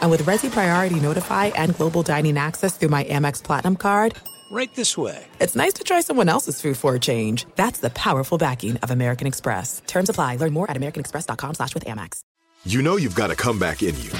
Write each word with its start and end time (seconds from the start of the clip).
And 0.00 0.10
with 0.10 0.22
Resy 0.22 0.50
Priority 0.50 1.00
Notify 1.00 1.46
and 1.46 1.74
Global 1.74 2.02
Dining 2.02 2.38
Access 2.38 2.76
through 2.76 2.90
my 2.90 3.04
Amex 3.04 3.42
Platinum 3.42 3.76
card, 3.76 4.14
right 4.50 4.72
this 4.74 4.96
way. 4.96 5.24
It's 5.40 5.56
nice 5.56 5.72
to 5.74 5.84
try 5.84 6.00
someone 6.00 6.28
else's 6.28 6.60
food 6.60 6.76
for 6.76 6.94
a 6.94 7.00
change. 7.00 7.46
That's 7.56 7.80
the 7.80 7.90
powerful 7.90 8.38
backing 8.38 8.76
of 8.78 8.90
American 8.90 9.26
Express. 9.26 9.82
Terms 9.86 10.08
apply. 10.08 10.36
Learn 10.36 10.52
more 10.52 10.70
at 10.70 10.76
americanexpress.com 10.76 11.54
slash 11.54 11.74
with 11.74 11.84
Amex. 11.84 12.20
You 12.64 12.82
know 12.82 12.96
you've 12.96 13.14
got 13.14 13.30
a 13.30 13.36
comeback 13.36 13.82
in 13.82 13.94
you. 14.00 14.10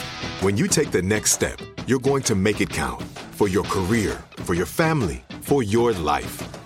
When 0.41 0.57
you 0.57 0.69
take 0.69 0.93
the 0.93 1.03
next 1.03 1.33
step, 1.33 1.59
you're 1.87 1.99
going 1.99 2.23
to 2.25 2.35
make 2.35 2.61
it 2.61 2.71
count 2.71 3.03
for 3.33 3.49
your 3.49 3.65
career, 3.65 4.23
for 4.39 4.55
your 4.55 4.67
family, 4.67 5.25
for 5.41 5.63
your 5.63 5.93
life. 5.93 6.66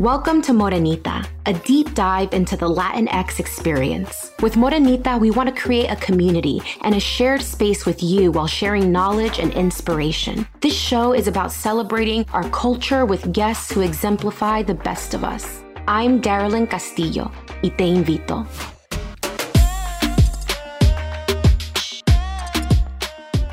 Welcome 0.00 0.42
to 0.42 0.52
Morenita, 0.52 1.26
a 1.46 1.54
deep 1.54 1.94
dive 1.94 2.34
into 2.34 2.54
the 2.54 2.68
Latinx 2.68 3.40
experience. 3.40 4.30
With 4.42 4.52
Morenita, 4.52 5.18
we 5.18 5.30
want 5.30 5.48
to 5.48 5.58
create 5.58 5.86
a 5.86 5.96
community 5.96 6.60
and 6.82 6.94
a 6.94 7.00
shared 7.00 7.40
space 7.40 7.86
with 7.86 8.02
you 8.02 8.30
while 8.30 8.46
sharing 8.46 8.92
knowledge 8.92 9.38
and 9.38 9.54
inspiration. 9.54 10.46
This 10.60 10.74
show 10.74 11.14
is 11.14 11.28
about 11.28 11.50
celebrating 11.50 12.26
our 12.34 12.46
culture 12.50 13.06
with 13.06 13.32
guests 13.32 13.72
who 13.72 13.80
exemplify 13.80 14.62
the 14.64 14.74
best 14.74 15.14
of 15.14 15.24
us. 15.24 15.62
I'm 15.88 16.20
Darylyn 16.20 16.68
Castillo, 16.68 17.32
y 17.62 17.70
te 17.70 17.84
invito. 17.86 18.46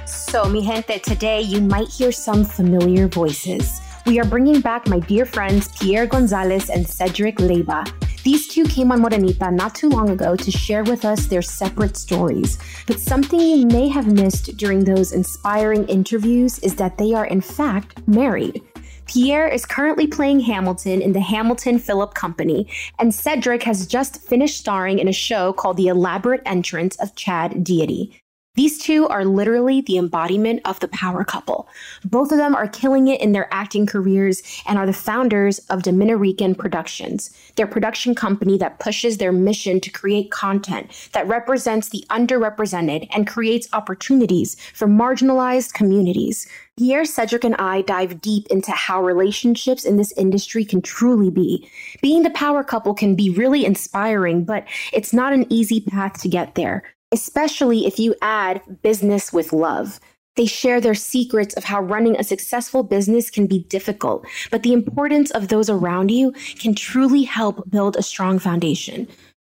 So, 0.06 0.50
mi 0.50 0.62
gente, 0.62 1.00
today 1.00 1.40
you 1.40 1.62
might 1.62 1.88
hear 1.88 2.12
some 2.12 2.44
familiar 2.44 3.08
voices 3.08 3.80
we 4.06 4.20
are 4.20 4.26
bringing 4.26 4.60
back 4.60 4.88
my 4.88 5.00
dear 5.00 5.26
friends 5.26 5.70
Pierre 5.80 6.06
Gonzalez 6.06 6.70
and 6.70 6.88
Cedric 6.88 7.38
Leyva. 7.38 7.90
These 8.24 8.48
two 8.48 8.66
came 8.66 8.92
on 8.92 9.02
Morenita 9.02 9.54
not 9.54 9.76
too 9.76 9.90
long 9.90 10.10
ago 10.10 10.36
to 10.36 10.52
share 10.52 10.84
with 10.84 11.06
us 11.06 11.28
their 11.28 11.42
separate 11.42 11.98
stories. 11.98 12.58
But 12.88 13.00
something 13.00 13.40
you 13.40 13.66
may 13.68 13.88
have 13.90 14.08
missed 14.08 14.58
during 14.58 14.84
those 14.84 15.12
inspiring 15.12 15.88
interviews 15.88 16.60
is 16.60 16.76
that 16.76 16.98
they 16.98 17.14
are, 17.14 17.26
in 17.26 17.42
fact, 17.42 18.06
married. 18.08 18.62
Pierre 19.06 19.48
is 19.48 19.66
currently 19.66 20.08
playing 20.08 20.40
Hamilton 20.42 21.02
in 21.02 21.12
the 21.12 21.20
Hamilton 21.20 21.78
Philip 21.78 22.14
Company, 22.14 22.68
and 23.00 23.14
Cedric 23.14 23.64
has 23.64 23.86
just 23.86 24.22
finished 24.22 24.58
starring 24.58 25.00
in 25.00 25.10
a 25.10 25.14
show 25.14 25.52
called 25.52 25.78
The 25.78 25.88
Elaborate 25.88 26.42
Entrance 26.46 26.96
of 26.98 27.16
Chad 27.16 27.64
Deity. 27.64 28.23
These 28.56 28.78
two 28.78 29.08
are 29.08 29.26
literally 29.26 29.82
the 29.82 29.98
embodiment 29.98 30.62
of 30.64 30.80
the 30.80 30.88
power 30.90 31.24
couple. 31.24 31.68
Both 32.06 32.32
of 32.32 32.38
them 32.38 32.56
are 32.56 32.68
killing 32.68 33.08
it 33.08 33.20
in 33.20 33.32
their 33.32 33.52
acting 33.52 33.88
careers 33.88 34.44
and 34.68 34.78
are 34.78 34.86
the 34.86 34.94
founders 34.94 35.58
of 35.72 35.82
Dominican 35.82 36.54
Productions, 36.54 37.36
their 37.56 37.66
production 37.66 38.14
company 38.14 38.60
that 38.60 38.78
pushes 38.78 39.18
their 39.18 39.32
mission 39.32 39.82
to 39.82 39.90
create 39.90 40.30
content 40.30 41.10
that 41.14 41.28
represents 41.28 41.90
the 41.90 42.06
underrepresented 42.12 43.08
and 43.10 43.26
creates 43.26 43.68
opportunities 43.74 44.56
for 44.76 44.88
marginalized 44.88 45.74
communities. 45.74 46.48
Here, 46.78 47.06
Cedric 47.06 47.44
and 47.44 47.56
I 47.56 47.82
dive 47.82 48.22
deep 48.22 48.46
into 48.52 48.72
how 48.72 49.04
relationships 49.04 49.84
in 49.84 49.98
this 49.98 50.12
industry 50.12 50.64
can 50.64 50.84
truly 50.84 51.32
be. 51.32 51.68
Being 52.04 52.22
the 52.22 52.30
power 52.30 52.64
couple 52.64 52.94
can 52.94 53.16
be 53.16 53.32
really 53.32 53.66
inspiring, 53.66 54.44
but 54.44 54.68
it's 54.92 55.12
not 55.12 55.34
an 55.34 55.52
easy 55.52 55.82
path 55.82 56.22
to 56.22 56.30
get 56.30 56.54
there 56.54 56.84
especially 57.14 57.86
if 57.86 58.00
you 58.00 58.16
add 58.22 58.62
business 58.82 59.32
with 59.32 59.54
love. 59.54 60.00
They 60.36 60.48
share 60.48 60.82
their 60.82 60.96
secrets 60.96 61.54
of 61.54 61.64
how 61.64 61.80
running 61.80 62.18
a 62.18 62.24
successful 62.24 62.82
business 62.82 63.30
can 63.30 63.46
be 63.46 63.60
difficult, 63.60 64.26
but 64.50 64.64
the 64.64 64.74
importance 64.74 65.30
of 65.30 65.48
those 65.48 65.70
around 65.70 66.10
you 66.10 66.32
can 66.60 66.74
truly 66.74 67.22
help 67.22 67.70
build 67.70 67.96
a 67.96 68.02
strong 68.02 68.40
foundation. 68.40 69.08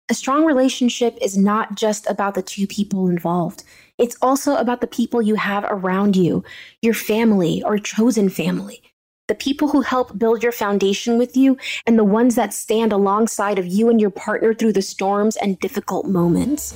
A 0.08 0.14
strong 0.14 0.44
relationship 0.44 1.18
is 1.20 1.36
not 1.36 1.74
just 1.74 2.08
about 2.08 2.34
the 2.34 2.42
two 2.42 2.68
people 2.68 3.08
involved. 3.08 3.64
It's 3.98 4.16
also 4.22 4.54
about 4.54 4.80
the 4.80 4.86
people 4.86 5.20
you 5.20 5.34
have 5.34 5.64
around 5.68 6.14
you, 6.14 6.44
your 6.80 6.94
family 6.94 7.60
or 7.64 7.76
chosen 7.78 8.28
family, 8.28 8.80
the 9.26 9.34
people 9.34 9.68
who 9.68 9.80
help 9.80 10.16
build 10.16 10.44
your 10.44 10.52
foundation 10.52 11.18
with 11.18 11.36
you, 11.36 11.58
and 11.86 11.98
the 11.98 12.04
ones 12.04 12.36
that 12.36 12.54
stand 12.54 12.92
alongside 12.92 13.58
of 13.58 13.66
you 13.66 13.90
and 13.90 14.00
your 14.00 14.10
partner 14.10 14.54
through 14.54 14.72
the 14.72 14.80
storms 14.80 15.36
and 15.36 15.58
difficult 15.58 16.06
moments. 16.06 16.72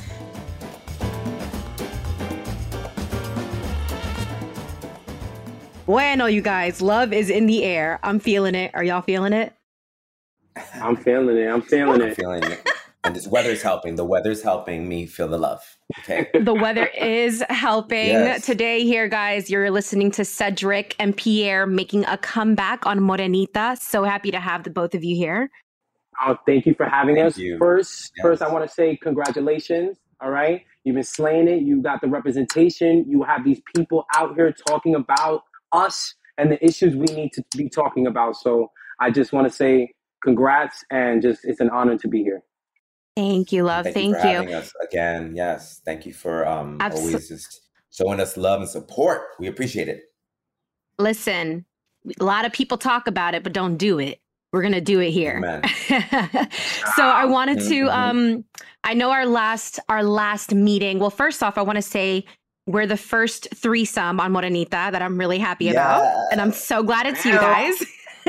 Bueno, 5.87 6.27
you 6.27 6.43
guys, 6.43 6.81
love 6.81 7.13
is 7.13 7.29
in 7.29 7.47
the 7.47 7.65
air. 7.65 7.99
I'm 8.05 8.21
feeling 8.21 8.55
it. 8.55 8.71
Are 8.73 8.85
y'all 8.85 9.03
feeling 9.03 9.33
it? 9.33 9.53
I'm 10.75 10.95
feeling 10.95 11.37
it. 11.37 11.49
I'm 11.49 11.61
feeling 11.61 12.01
I'm 12.01 12.09
it. 12.09 12.15
feeling 12.15 12.45
it. 12.45 12.69
And 13.03 13.17
this 13.17 13.27
weather's 13.27 13.63
helping. 13.63 13.97
The 13.97 14.05
weather's 14.05 14.45
helping 14.45 14.89
me 14.89 15.07
feel 15.07 15.27
the 15.27 15.39
love. 15.39 15.61
Okay. 15.99 16.29
the 16.41 16.55
weather 16.55 16.87
is 16.87 17.43
helping. 17.49 18.11
Yes. 18.11 18.47
Today, 18.47 18.85
here, 18.85 19.09
guys, 19.09 19.51
you're 19.51 19.73
listening 19.73 20.13
to 20.13 20.25
Cedric 20.25 20.95
and 21.01 21.17
Pierre 21.17 21.67
making 21.67 22.05
a 22.05 22.17
comeback 22.17 22.87
on 22.87 23.01
Morenita. 23.01 23.77
So 23.77 24.05
happy 24.05 24.31
to 24.31 24.39
have 24.39 24.63
the 24.63 24.71
both 24.71 24.95
of 24.95 25.03
you 25.03 25.17
here. 25.17 25.51
Oh, 26.25 26.37
thank 26.47 26.65
you 26.65 26.75
for 26.75 26.87
having 26.87 27.17
thank 27.17 27.27
us. 27.27 27.39
You. 27.39 27.59
First, 27.59 28.13
yes. 28.17 28.23
first, 28.23 28.41
I 28.41 28.53
want 28.53 28.65
to 28.69 28.73
say 28.73 28.97
congratulations. 29.03 29.97
All 30.21 30.31
right. 30.31 30.63
You've 30.85 30.95
been 30.95 31.03
slaying 31.03 31.49
it. 31.49 31.63
You 31.63 31.83
got 31.83 32.01
the 32.01 32.09
representation. 32.09 33.05
You 33.09 33.25
have 33.25 33.43
these 33.45 33.61
people 33.75 34.05
out 34.15 34.37
here 34.37 34.55
talking 34.69 34.95
about 34.95 35.43
us 35.73 36.15
and 36.39 36.51
the 36.51 36.65
issues 36.65 36.95
we 36.95 37.07
need 37.15 37.33
to 37.33 37.45
be 37.57 37.69
talking 37.69 38.07
about. 38.07 38.37
So 38.37 38.71
I 39.01 39.11
just 39.11 39.33
want 39.33 39.49
to 39.49 39.53
say 39.53 39.93
congrats 40.23 40.85
and 40.91 41.23
just 41.23 41.45
it's 41.45 41.61
an 41.61 41.71
honor 41.71 41.99
to 41.99 42.09
be 42.09 42.23
here. 42.23 42.43
Thank 43.17 43.53
you, 43.53 43.65
love. 43.65 43.85
Thank, 43.85 44.17
Thank 44.17 44.17
you. 44.17 44.45
For 44.45 44.51
you. 44.51 44.57
us 44.57 44.73
again. 44.83 45.37
Yes. 45.37 45.81
Thank 45.85 46.07
you 46.07 46.15
for 46.15 46.47
um, 46.49 46.79
always 46.81 47.29
just 47.29 47.61
showing 47.91 48.21
us 48.21 48.37
love 48.37 48.61
and 48.61 48.69
support. 48.69 49.23
We 49.39 49.49
appreciate 49.49 49.89
it. 49.89 50.05
Listen, 50.99 51.67
a 52.19 52.25
lot 52.25 52.45
of 52.47 52.53
people 52.53 52.79
talk 52.79 53.07
about 53.07 53.35
it, 53.35 53.43
but 53.43 53.53
don't 53.53 53.77
do 53.77 53.99
it. 53.99 54.21
We're 54.53 54.63
gonna 54.63 54.83
do 54.83 55.01
it 55.01 55.11
here. 55.11 55.41
so 56.97 57.05
I 57.05 57.25
wanted 57.25 57.61
to. 57.61 57.87
Mm-hmm. 57.87 57.89
Um, 57.89 58.45
I 58.85 58.93
know 58.93 59.11
our 59.11 59.25
last 59.25 59.79
our 59.89 60.03
last 60.03 60.55
meeting. 60.55 60.99
Well, 60.99 61.11
first 61.11 61.43
off, 61.43 61.57
I 61.57 61.63
want 61.63 61.77
to 61.77 61.83
say 61.83 62.27
we're 62.67 62.87
the 62.87 62.97
first 62.97 63.49
threesome 63.55 64.21
on 64.21 64.33
Morenita 64.33 64.71
that 64.71 65.03
I'm 65.03 65.19
really 65.19 65.39
happy 65.39 65.67
yeah. 65.67 65.73
about. 65.73 66.33
And 66.33 66.41
I'm 66.41 66.53
so 66.53 66.83
glad 66.83 67.07
it's 67.07 67.25
you 67.25 67.33
guys. 67.33 67.85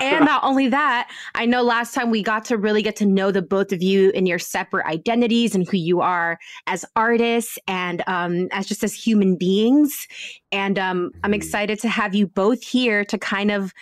and 0.00 0.24
not 0.24 0.44
only 0.44 0.68
that, 0.68 1.10
I 1.34 1.44
know 1.44 1.62
last 1.62 1.92
time 1.92 2.10
we 2.10 2.22
got 2.22 2.44
to 2.46 2.56
really 2.56 2.82
get 2.82 2.94
to 2.96 3.06
know 3.06 3.32
the 3.32 3.42
both 3.42 3.72
of 3.72 3.82
you 3.82 4.10
in 4.10 4.26
your 4.26 4.38
separate 4.38 4.86
identities 4.86 5.56
and 5.56 5.68
who 5.68 5.76
you 5.76 6.00
are 6.00 6.38
as 6.68 6.84
artists 6.94 7.58
and 7.66 8.04
um, 8.06 8.48
as 8.52 8.66
just 8.66 8.84
as 8.84 8.94
human 8.94 9.36
beings. 9.36 10.06
And 10.52 10.78
um, 10.78 11.10
I'm 11.24 11.30
mm-hmm. 11.30 11.34
excited 11.34 11.80
to 11.80 11.88
have 11.88 12.14
you 12.14 12.28
both 12.28 12.62
here 12.62 13.04
to 13.06 13.18
kind 13.18 13.50
of 13.50 13.72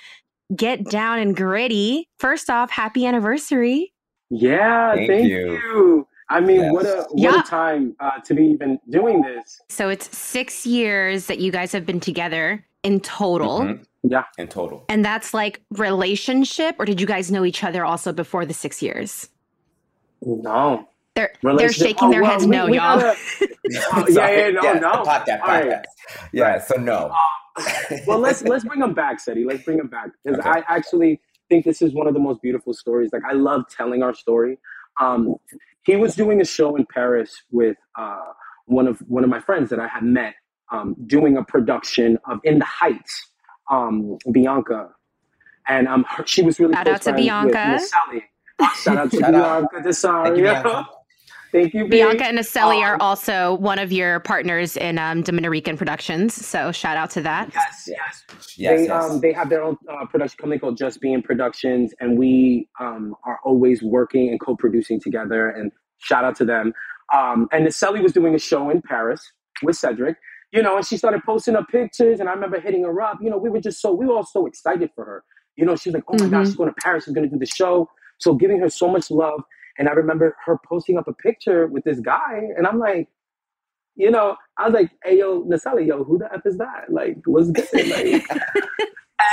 get 0.57 0.89
down 0.89 1.19
and 1.19 1.37
gritty. 1.37 2.09
First 2.19 2.49
off, 2.49 2.71
happy 2.71 3.05
anniversary. 3.05 3.93
Yeah, 4.31 4.95
thank, 4.95 5.11
thank 5.11 5.29
you. 5.29 5.53
you. 5.53 6.09
I 6.31 6.41
mean, 6.41 6.61
yes. 6.61 6.73
what 6.73 6.87
a 6.87 7.07
what 7.11 7.21
yeah. 7.21 7.41
a 7.41 7.43
time 7.43 7.95
uh, 8.01 8.19
to 8.25 8.35
be 8.35 8.45
even 8.45 8.79
doing 8.89 9.23
this. 9.23 9.61
So 9.69 9.89
it's 9.89 10.17
six 10.17 10.67
years 10.67 11.27
that 11.27 11.39
you 11.39 11.53
guys 11.53 11.73
have 11.73 11.85
been 11.85 12.01
together 12.01 12.65
in 12.83 13.01
total. 13.01 13.61
Mm-hmm. 13.61 13.83
Yeah, 14.07 14.25
in 14.39 14.49
total. 14.49 14.85
And 14.89 15.05
that's 15.05 15.33
like 15.33 15.63
relationship, 15.71 16.77
or 16.79 16.85
did 16.85 17.01
you 17.01 17.07
guys 17.07 17.31
know 17.31 17.45
each 17.45 17.65
other 17.65 17.85
also 17.85 18.13
before 18.13 18.45
the 18.45 18.55
six 18.55 18.83
years? 18.83 19.29
No. 20.23 20.89
They're 21.15 21.33
they're 21.43 21.73
shaking 21.73 22.09
oh, 22.09 22.11
their 22.11 22.23
well, 22.23 22.33
heads 22.33 22.45
we, 22.45 22.51
no, 22.51 22.67
we 22.67 22.77
y'all. 22.77 22.99
Gotta, 22.99 23.19
oh, 23.93 24.07
yeah, 24.09 24.31
yeah, 24.31 24.51
no, 24.51 24.63
yeah, 24.63 24.73
no. 24.75 24.93
Podcast, 25.05 25.41
podcast. 25.41 25.47
Right. 25.47 25.85
Yeah, 26.33 26.59
so 26.61 26.75
no. 26.75 27.15
well, 28.07 28.19
let's 28.19 28.43
let's 28.43 28.65
bring 28.65 28.83
him 28.83 28.95
back, 28.95 29.21
Seti. 29.21 29.45
Let's 29.45 29.63
bring 29.63 29.79
him 29.79 29.87
back 29.87 30.11
because 30.25 30.41
okay. 30.41 30.49
I 30.49 30.65
actually 30.67 31.21
think 31.49 31.65
this 31.65 31.83
is 31.83 31.95
one 31.95 32.09
of 32.09 32.15
the 32.15 32.21
most 32.21 32.43
beautiful 32.43 32.75
stories. 32.75 33.11
Like 33.13 33.23
I 33.29 33.35
love 33.35 33.65
telling 33.71 34.03
our 34.03 34.13
story. 34.13 34.59
Um, 35.01 35.37
he 35.85 35.97
was 35.97 36.15
doing 36.15 36.41
a 36.41 36.45
show 36.45 36.77
in 36.77 36.87
Paris 36.87 37.35
with 37.51 37.77
uh, 37.99 38.33
one 38.67 38.87
of 38.87 38.99
one 39.07 39.25
of 39.25 39.31
my 39.31 39.41
friends 39.41 39.71
that 39.71 39.79
I 39.79 39.89
had 39.89 40.03
met, 40.03 40.35
um, 40.73 40.97
doing 41.07 41.37
a 41.37 41.45
production 41.45 42.19
of 42.29 42.41
In 42.45 42.59
the 42.59 42.65
Heights, 42.65 43.31
um, 43.71 44.19
Bianca, 44.31 44.91
and 45.69 45.87
um, 45.89 46.05
her, 46.09 46.27
she 46.27 46.43
was 46.43 46.59
really 46.59 46.75
shout 46.75 46.89
out 46.89 47.03
to 47.03 47.13
Bianca. 47.13 47.79
Sally. 47.79 48.25
Shout 48.77 48.97
out 48.97 49.11
to 49.11 49.19
Shout 49.19 49.33
Bianca 49.33 49.77
Desario. 49.81 50.87
Thank 51.55 51.73
you, 51.73 51.87
Bianca 51.87 52.25
and 52.25 52.37
Naselli 52.37 52.79
um, 52.79 52.83
are 52.83 52.97
also 53.01 53.55
one 53.55 53.79
of 53.79 53.93
your 53.93 54.19
partners 54.19 54.77
in 54.77 54.99
um, 54.99 55.23
Dominican 55.23 55.77
Productions. 55.77 56.35
So 56.35 56.73
shout 56.73 56.97
out 56.97 57.11
to 57.11 57.21
that. 57.21 57.53
Yes, 57.55 57.85
yes. 57.87 58.25
yes 58.57 58.81
they, 58.81 58.87
yes. 58.87 58.91
Um, 58.91 59.21
they 59.21 59.33
have 59.33 59.51
their 59.51 59.63
own 59.63 59.77
uh, 59.89 60.05
production 60.07 60.37
company 60.39 60.59
called 60.59 60.77
Just 60.77 61.01
Being 61.01 61.23
Productions, 61.23 61.95
and 62.01 62.19
we 62.19 62.69
um, 62.81 63.15
are 63.25 63.39
always 63.45 63.85
working 63.85 64.31
and 64.31 64.41
co-producing 64.41 64.99
together. 65.01 65.49
And 65.49 65.71
shout 65.99 66.25
out 66.25 66.35
to 66.39 66.45
them. 66.45 66.73
Um, 67.15 67.47
and 67.53 67.65
Naselli 67.65 68.03
was 68.03 68.13
doing 68.13 68.35
a 68.35 68.39
show 68.41 68.69
in 68.71 68.83
Paris 68.83 69.23
with 69.63 69.77
Cedric, 69.77 70.17
you 70.51 70.61
know, 70.61 70.77
and 70.77 70.85
she 70.85 70.97
started 70.97 71.23
posting 71.25 71.55
up 71.55 71.69
pictures. 71.69 72.19
And 72.19 72.29
I 72.29 72.33
remember 72.33 72.59
hitting 72.59 72.83
her 72.83 73.01
up. 73.01 73.19
You 73.23 73.31
know, 73.31 73.39
we 73.39 73.49
were 73.49 73.61
just 73.61 73.81
so 73.81 73.95
we 73.95 74.07
were 74.07 74.17
all 74.17 74.27
so 74.27 74.47
excited 74.47 74.91
for 74.97 75.05
her. 75.05 75.25
You 75.55 75.67
know, 75.67 75.77
she's 75.77 75.95
like, 75.95 76.03
"Oh 76.09 76.15
my 76.15 76.25
mm-hmm. 76.25 76.31
gosh, 76.31 76.47
she's 76.47 76.57
going 76.57 76.71
to 76.71 76.81
Paris. 76.83 77.05
She's 77.05 77.15
going 77.15 77.31
to 77.31 77.33
do 77.33 77.39
the 77.39 77.47
show." 77.47 77.89
So 78.19 78.35
giving 78.35 78.59
her 78.59 78.71
so 78.71 78.89
much 78.89 79.09
love 79.13 79.45
and 79.79 79.89
I 79.89 79.93
remember 79.93 80.37
her 80.47 80.59
posting 80.67 80.99
up 80.99 81.09
a 81.09 81.13
picture 81.13 81.67
with 81.67 81.85
this 81.85 82.01
guy, 82.01 82.41
and 82.57 82.67
I'm 82.67 82.79
like, 82.79 83.09
you 83.97 84.11
know, 84.11 84.37
I 84.59 84.65
was 84.65 84.75
like, 84.75 84.91
hey, 85.05 85.19
yo, 85.19 85.45
Naselli, 85.45 85.87
yo, 85.87 86.05
who 86.05 86.19
the 86.19 86.29
F 86.33 86.41
is 86.45 86.59
that? 86.59 86.87
Like, 86.91 87.19
what's 87.27 87.51
good? 87.51 87.69
Like, 87.73 88.27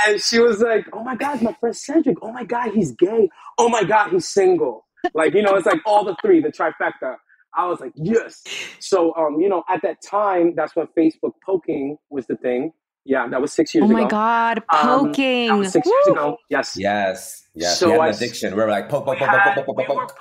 and 0.06 0.20
she 0.20 0.38
was 0.38 0.60
like, 0.60 0.86
oh 0.92 1.02
my 1.02 1.16
God, 1.16 1.42
my 1.42 1.52
friend 1.60 1.76
Cedric. 1.76 2.16
Oh 2.22 2.32
my 2.32 2.44
God, 2.44 2.70
he's 2.72 2.92
gay. 2.92 3.28
Oh 3.58 3.68
my 3.68 3.84
God, 3.84 4.10
he's 4.10 4.26
single. 4.26 4.86
Like, 5.14 5.34
you 5.34 5.42
know, 5.42 5.56
it's 5.56 5.66
like 5.66 5.80
all 5.84 6.04
the 6.04 6.16
three, 6.22 6.40
the 6.40 6.48
trifecta. 6.48 7.16
I 7.54 7.66
was 7.66 7.80
like, 7.80 7.92
yes. 7.96 8.42
So, 8.78 9.14
um, 9.16 9.40
you 9.40 9.48
know, 9.48 9.64
at 9.68 9.82
that 9.82 10.00
time, 10.02 10.54
that's 10.56 10.74
when 10.74 10.86
Facebook 10.96 11.32
poking 11.44 11.98
was 12.10 12.26
the 12.26 12.36
thing. 12.36 12.72
Yeah, 13.04 13.26
that 13.28 13.40
was 13.40 13.52
six 13.52 13.74
years 13.74 13.90
ago. 13.90 13.98
Oh 13.98 14.02
my 14.02 14.08
God, 14.08 14.62
poking. 14.72 15.50
Um, 15.50 15.64
six 15.64 15.86
Woo. 15.86 15.92
years 15.92 16.06
ago. 16.16 16.36
Yes. 16.48 16.76
Yes. 16.78 17.44
Yes. 17.54 17.78
So 17.78 17.86
we 17.86 17.92
had 17.98 18.08
an 18.08 18.14
addiction. 18.14 18.54
We 18.54 18.62
were 18.62 18.70
like, 18.70 18.88
poke, 18.88 19.04
poke, 19.04 19.18
poke, 19.18 19.28
poke, 19.28 19.54
poke, 19.54 19.66
poke, 19.66 19.86
poke 19.86 19.86
poking 19.86 20.16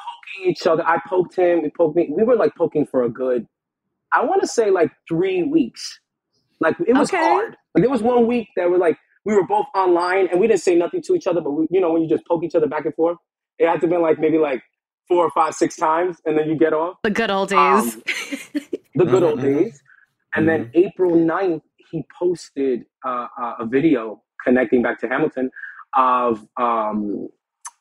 each 0.46 0.66
other. 0.68 0.86
I 0.86 1.00
poked 1.08 1.36
him. 1.36 1.64
He 1.64 1.70
poked 1.70 1.96
me. 1.96 2.10
We 2.16 2.24
were 2.24 2.36
like 2.36 2.56
poking 2.56 2.86
for 2.86 3.04
a 3.04 3.10
good, 3.10 3.48
I 4.14 4.26
want 4.26 4.42
to 4.42 4.48
say 4.48 4.72
like 4.72 4.92
three 5.08 5.44
weeks. 5.44 6.00
Like 6.60 6.76
it 6.88 6.96
was 6.96 7.10
okay. 7.10 7.18
hard. 7.18 7.58
Like 7.74 7.84
there 7.84 7.90
was 7.90 8.02
one 8.02 8.28
week 8.28 8.50
that 8.56 8.70
was 8.70 8.80
like 8.80 8.98
we 9.26 9.34
were 9.34 9.46
both 9.46 9.66
online 9.76 10.28
and 10.28 10.40
we 10.40 10.48
didn't 10.48 10.62
say 10.62 10.76
nothing 10.76 11.02
to 11.04 11.16
each 11.16 11.28
other, 11.28 11.42
but 11.42 11.52
we, 11.52 11.68
you 11.70 11.82
know 11.82 11.92
when 11.92 12.02
you 12.02 12.10
just 12.10 12.26
poke 12.28 12.44
each 12.44 12.56
other 12.56 12.68
back 12.68 12.86
and 12.86 12.94
forth, 12.96 13.18
it 13.58 13.68
had 13.68 13.82
to 13.82 13.88
be 13.88 13.98
like 13.98 14.20
maybe 14.20 14.38
like 14.38 14.62
four 15.08 15.26
or 15.26 15.32
five, 15.32 15.54
six 15.54 15.76
times, 15.76 16.18
and 16.26 16.38
then 16.38 16.48
you 16.48 16.56
get 16.56 16.74
off. 16.74 16.98
The 17.04 17.10
good 17.10 17.32
old 17.32 17.50
days. 17.50 17.96
Um, 17.96 18.04
the 18.96 19.06
good 19.06 19.24
old 19.24 19.40
mm-hmm. 19.40 19.60
days. 19.60 19.82
And 20.34 20.48
mm-hmm. 20.48 20.72
then 20.72 20.86
April 20.86 21.12
9th, 21.12 21.62
he 21.92 22.06
posted 22.18 22.86
uh, 23.06 23.28
uh, 23.40 23.56
a 23.60 23.66
video 23.66 24.24
connecting 24.46 24.82
back 24.82 25.02
to 25.02 25.08
Hamilton 25.08 25.50
of 25.96 26.48
um, 26.58 27.28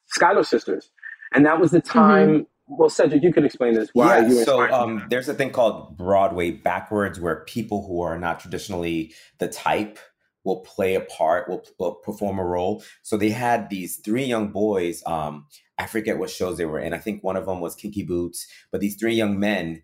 Schuyler 0.07 0.43
Sisters 0.43 0.91
and 1.33 1.47
that 1.47 1.61
was 1.61 1.71
the 1.71 1.79
mm-hmm. 1.79 1.99
time. 1.99 2.29
Mm-hmm. 2.29 2.45
Well, 2.73 2.89
Cedric, 2.89 3.25
you 3.25 3.33
can 3.33 3.45
explain 3.45 3.75
this. 3.75 3.91
Why 3.95 4.21
yeah, 4.21 4.29
you 4.29 4.45
so 4.45 4.71
um, 4.73 5.05
there's 5.11 5.29
a 5.29 5.35
thing 5.35 5.51
called 5.51 5.97
Broadway 5.97 6.53
backwards, 6.53 7.19
where 7.19 7.45
people 7.45 7.87
who 7.87 8.01
are 8.01 8.17
not 8.19 8.39
traditionally 8.39 9.13
the 9.39 9.49
type 9.49 9.99
will 10.45 10.61
play 10.61 10.95
a 10.95 11.01
part, 11.01 11.49
will, 11.49 11.65
will 11.79 11.95
perform 11.97 12.39
a 12.39 12.45
role. 12.45 12.83
So 13.03 13.17
they 13.17 13.31
had 13.31 13.71
these 13.71 13.97
three 13.97 14.25
young 14.25 14.53
boys. 14.53 15.03
Um, 15.05 15.47
I 15.79 15.87
forget 15.87 16.19
what 16.19 16.31
shows 16.31 16.59
they 16.59 16.65
were 16.65 16.79
in. 16.79 16.95
I 16.95 16.99
think 16.99 17.25
one 17.25 17.37
of 17.37 17.47
them 17.47 17.61
was 17.61 17.75
Kinky 17.75 18.05
Boots, 18.05 18.47
but 18.71 18.81
these 18.81 18.97
three 18.97 19.15
young 19.15 19.39
men 19.39 19.83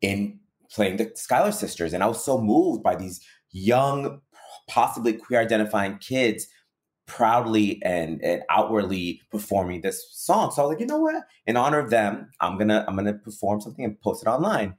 in 0.00 0.40
playing 0.72 0.96
the 0.96 1.12
Schuyler 1.14 1.52
Sisters, 1.52 1.92
and 1.92 2.02
I 2.02 2.06
was 2.06 2.24
so 2.24 2.40
moved 2.40 2.82
by 2.82 2.96
these 2.96 3.20
young, 3.52 4.20
possibly 4.68 5.12
queer 5.12 5.40
identifying 5.40 5.98
kids 5.98 6.48
proudly 7.06 7.80
and, 7.82 8.22
and 8.22 8.42
outwardly 8.50 9.20
performing 9.30 9.80
this 9.80 10.06
song. 10.10 10.50
So 10.50 10.62
I 10.62 10.66
was 10.66 10.72
like, 10.74 10.80
you 10.80 10.86
know 10.86 10.98
what? 10.98 11.16
In 11.46 11.56
honor 11.56 11.78
of 11.78 11.90
them, 11.90 12.30
I'm 12.40 12.58
gonna 12.58 12.84
I'm 12.88 12.96
gonna 12.96 13.14
perform 13.14 13.60
something 13.60 13.84
and 13.84 14.00
post 14.00 14.22
it 14.22 14.28
online. 14.28 14.74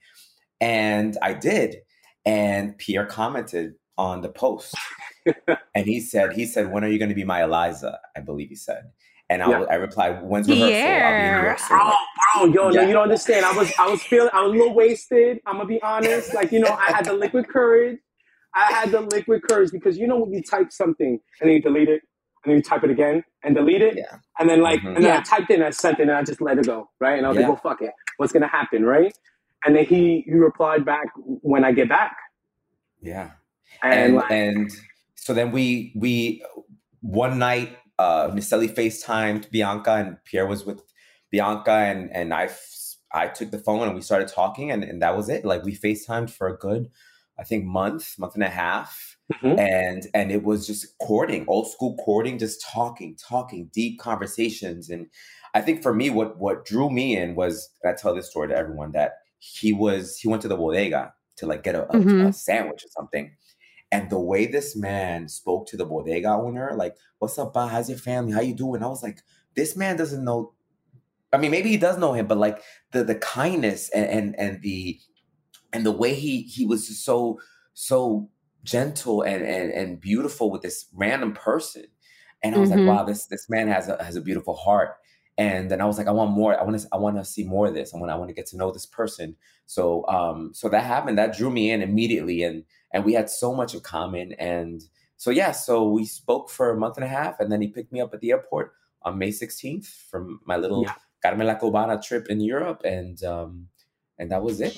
And 0.60 1.18
I 1.22 1.33
did. 1.33 1.77
And 2.25 2.77
Pierre 2.77 3.06
commented 3.06 3.74
on 3.98 4.22
the 4.22 4.30
post. 4.30 4.75
and 5.75 5.86
he 5.86 6.00
said, 6.00 6.33
he 6.33 6.45
said, 6.45 6.72
when 6.72 6.83
are 6.83 6.88
you 6.88 7.00
gonna 7.00 7.13
be 7.13 7.24
my 7.24 7.44
Eliza? 7.44 8.00
I 8.16 8.22
believe 8.22 8.50
he 8.50 8.56
said. 8.56 8.92
And 9.30 9.42
I, 9.42 9.50
yeah. 9.50 9.66
I 9.72 9.75
replied, 9.75 10.22
"When's 10.22 10.48
rehearsal?" 10.48 10.69
Yeah. 10.69 11.57
Bro, 11.68 11.94
bro, 12.36 12.45
yo, 12.45 12.69
yeah. 12.69 12.81
no, 12.81 12.88
you 12.88 12.94
don't 12.94 13.04
understand. 13.04 13.44
I 13.44 13.54
was, 13.54 13.74
I 13.80 13.89
was 13.89 14.04
feeling, 14.04 14.30
I 14.33 14.44
was 14.44 14.51
a 14.51 14.56
little 14.56 14.75
wasted. 14.75 15.39
I'm 15.48 15.56
gonna 15.56 15.68
be 15.68 15.81
honest. 15.81 16.36
Like, 16.36 16.51
you 16.51 16.60
know, 16.60 16.77
I 16.80 16.92
had 16.92 17.06
the 17.06 17.13
liquid 17.13 17.50
courage. 17.50 17.98
I 18.54 18.72
had 18.72 18.92
the 18.92 19.01
liquid 19.01 19.42
courage 19.50 19.72
because 19.72 19.98
you 19.98 20.07
know 20.07 20.19
when 20.19 20.31
you 20.31 20.44
type 20.44 20.72
something 20.72 21.19
and 21.42 21.50
then 21.50 21.56
you 21.56 21.62
delete 21.62 21.89
it, 21.89 22.01
and 22.46 22.52
then 22.52 22.58
you 22.58 22.62
type 22.62 22.84
it 22.84 22.92
again 22.92 23.24
and 23.44 23.56
delete 23.56 23.82
it. 23.82 23.96
Yeah. 23.98 24.18
And 24.40 24.50
then 24.50 24.62
like, 24.62 24.80
mm-hmm. 24.80 24.96
and 24.96 24.98
then 24.98 25.14
yeah. 25.14 25.18
I 25.18 25.22
typed 25.22 25.50
and 25.50 25.64
I 25.64 25.72
sent 25.72 26.00
it 26.00 26.04
and 26.04 26.12
I 26.12 26.24
just 26.24 26.42
let 26.42 26.58
it 26.58 26.66
go, 26.66 26.90
right? 27.00 27.18
And 27.18 27.26
I 27.26 27.30
was 27.30 27.38
yeah. 27.38 27.48
like, 27.48 27.64
well, 27.64 27.74
fuck 27.74 27.82
it. 27.82 27.92
What's 28.18 28.32
gonna 28.32 28.48
happen, 28.48 28.84
right? 28.84 29.14
And 29.66 29.76
then 29.76 29.86
he 29.86 30.24
he 30.26 30.34
replied 30.34 30.86
back 30.86 31.08
when 31.18 31.66
I 31.66 31.72
get 31.72 31.90
back. 31.90 32.16
Yeah. 33.02 33.32
And 33.84 33.94
and, 33.94 34.16
like, 34.16 34.32
and 34.32 34.72
so 35.16 35.34
then 35.34 35.52
we 35.52 35.92
we 35.96 36.44
one 37.02 37.40
night 37.40 37.78
uh 37.98 38.30
Naselli 38.30 38.74
FaceTimed 38.74 39.50
Bianca 39.52 39.94
and 39.94 40.18
Pierre 40.24 40.46
was 40.46 40.66
with 40.66 40.82
Bianca 41.32 41.72
and 41.72 42.12
and 42.12 42.34
I 42.34 42.50
I 43.12 43.28
took 43.28 43.50
the 43.50 43.60
phone 43.60 43.88
and 43.88 43.96
we 43.96 44.02
started 44.02 44.28
talking 44.28 44.72
and, 44.72 44.84
and 44.84 45.02
that 45.02 45.16
was 45.16 45.30
it. 45.30 45.46
Like 45.46 45.64
we 45.64 45.76
FaceTimed 45.76 46.30
for 46.30 46.48
a 46.48 46.58
good, 46.58 46.90
I 47.40 47.44
think 47.44 47.64
month, 47.66 48.20
month 48.20 48.36
and 48.36 48.44
a 48.44 48.50
half 48.50 49.15
Mm-hmm. 49.33 49.60
And 49.60 50.07
and 50.13 50.31
it 50.31 50.44
was 50.44 50.68
just 50.68 50.98
courting, 51.00 51.45
old 51.48 51.72
school 51.72 51.98
courting, 51.98 52.38
just 52.38 52.63
talking, 52.63 53.16
talking, 53.16 53.72
deep 53.74 54.00
conversations. 54.00 54.89
And 54.89 55.07
I 55.56 55.62
think 55.62 55.81
for 55.81 55.94
me, 55.94 56.10
what 56.12 56.38
what 56.38 56.66
drew 56.66 56.89
me 56.89 57.18
in 57.18 57.36
was 57.36 57.69
I 57.83 57.94
tell 57.94 58.13
this 58.13 58.30
story 58.30 58.50
to 58.50 58.56
everyone 58.56 58.92
that 58.92 59.13
he 59.39 59.74
was 59.74 60.19
he 60.19 60.27
went 60.27 60.44
to 60.44 60.48
the 60.48 60.56
bodega 60.56 61.13
to 61.38 61.48
like 61.48 61.63
get 61.63 61.75
a, 61.75 61.83
mm-hmm. 61.83 62.27
a 62.27 62.33
sandwich 62.33 62.83
or 62.83 62.89
something. 62.89 63.36
And 63.92 64.10
the 64.10 64.19
way 64.19 64.45
this 64.45 64.75
man 64.75 65.27
spoke 65.27 65.68
to 65.68 65.77
the 65.77 65.86
bodega 65.86 66.30
owner, 66.30 66.74
like, 66.75 66.95
what's 67.19 67.38
up, 67.38 67.54
ba? 67.54 67.68
How's 67.68 67.89
your 67.89 67.98
family? 67.98 68.33
How 68.33 68.42
you 68.42 68.54
doing? 68.54 68.83
I 68.83 68.88
was 68.88 69.04
like, 69.04 69.22
this 69.56 69.75
man 69.75 69.95
doesn't 69.95 70.24
know. 70.24 70.53
I 71.32 71.38
mean, 71.38 71.51
maybe 71.51 71.70
he 71.70 71.77
does 71.77 71.98
know 71.98 72.13
him, 72.13 72.27
but 72.27 72.38
like 72.38 72.62
the 72.91 73.03
the 73.03 73.15
kindness 73.15 73.89
and 73.89 74.05
and, 74.05 74.39
and 74.39 74.62
the 74.62 75.00
and 75.74 75.86
the 75.86 75.91
way 75.91 76.13
he 76.13 76.44
he 76.44 76.65
was 76.65 76.88
just 76.88 77.03
so 77.03 77.39
so 77.74 78.29
gentle 78.65 79.22
and, 79.22 79.43
and 79.45 79.72
and 79.72 80.01
beautiful 80.01 80.51
with 80.51 80.62
this 80.62 80.88
random 80.93 81.34
person. 81.34 81.86
And 82.43 82.55
I 82.55 82.60
was 82.60 82.69
mm-hmm. 82.69 82.86
like, 82.88 82.98
wow, 82.98 83.03
this 83.03 83.27
this 83.27 83.50
man 83.50 83.67
has 83.69 83.88
a 83.88 84.03
has 84.03 84.15
a 84.15 84.22
beautiful 84.22 84.55
heart. 84.55 84.95
And 85.38 85.69
then 85.69 85.81
I 85.81 85.86
was 85.86 85.98
like, 85.98 86.07
I 86.07 86.12
want 86.12 86.31
more. 86.31 86.60
I 86.60 86.63
want 86.63 86.79
to 86.79 86.88
I 86.91 86.98
want 86.98 87.17
to 87.17 87.25
see 87.25 87.43
more 87.43 87.67
of 87.67 87.74
this. 87.74 87.93
I 87.93 87.98
want 87.98 88.12
I 88.12 88.15
want 88.15 88.29
to 88.29 88.34
get 88.34 88.48
to 88.48 88.57
know 88.57 88.72
this 88.72 88.86
person. 88.86 89.36
So 89.65 90.05
um 90.07 90.51
so 90.53 90.67
that 90.69 90.84
happened. 90.84 91.17
That 91.17 91.36
drew 91.36 91.50
me 91.50 91.72
in 91.72 91.81
immediately, 91.81 92.43
and 92.43 92.63
and 92.91 93.05
we 93.05 93.13
had 93.13 93.29
so 93.29 93.53
much 93.53 93.74
in 93.74 93.79
common. 93.81 94.34
And 94.34 94.81
so 95.17 95.31
yeah, 95.31 95.51
so 95.51 95.88
we 95.89 96.05
spoke 96.05 96.50
for 96.50 96.72
a 96.72 96.77
month 96.77 96.98
and 96.98 97.05
a 97.05 97.10
half, 97.10 97.39
and 97.39 97.51
then 97.51 97.62
he 97.62 97.67
picked 97.67 97.91
me 97.91 98.01
up 98.01 98.13
at 98.13 98.19
the 98.19 98.31
airport 98.31 98.74
on 99.03 99.17
May 99.17 99.29
16th 99.29 99.86
from 99.86 100.39
my 100.45 100.57
little 100.57 100.84
yeah. 100.84 100.95
Carmen 101.22 101.48
La 101.48 101.55
Cubana 101.55 102.01
trip 102.01 102.27
in 102.27 102.39
Europe, 102.39 102.81
and 102.84 103.24
um 103.24 103.67
and 104.17 104.31
that 104.31 104.41
was 104.41 104.62
it. 104.62 104.77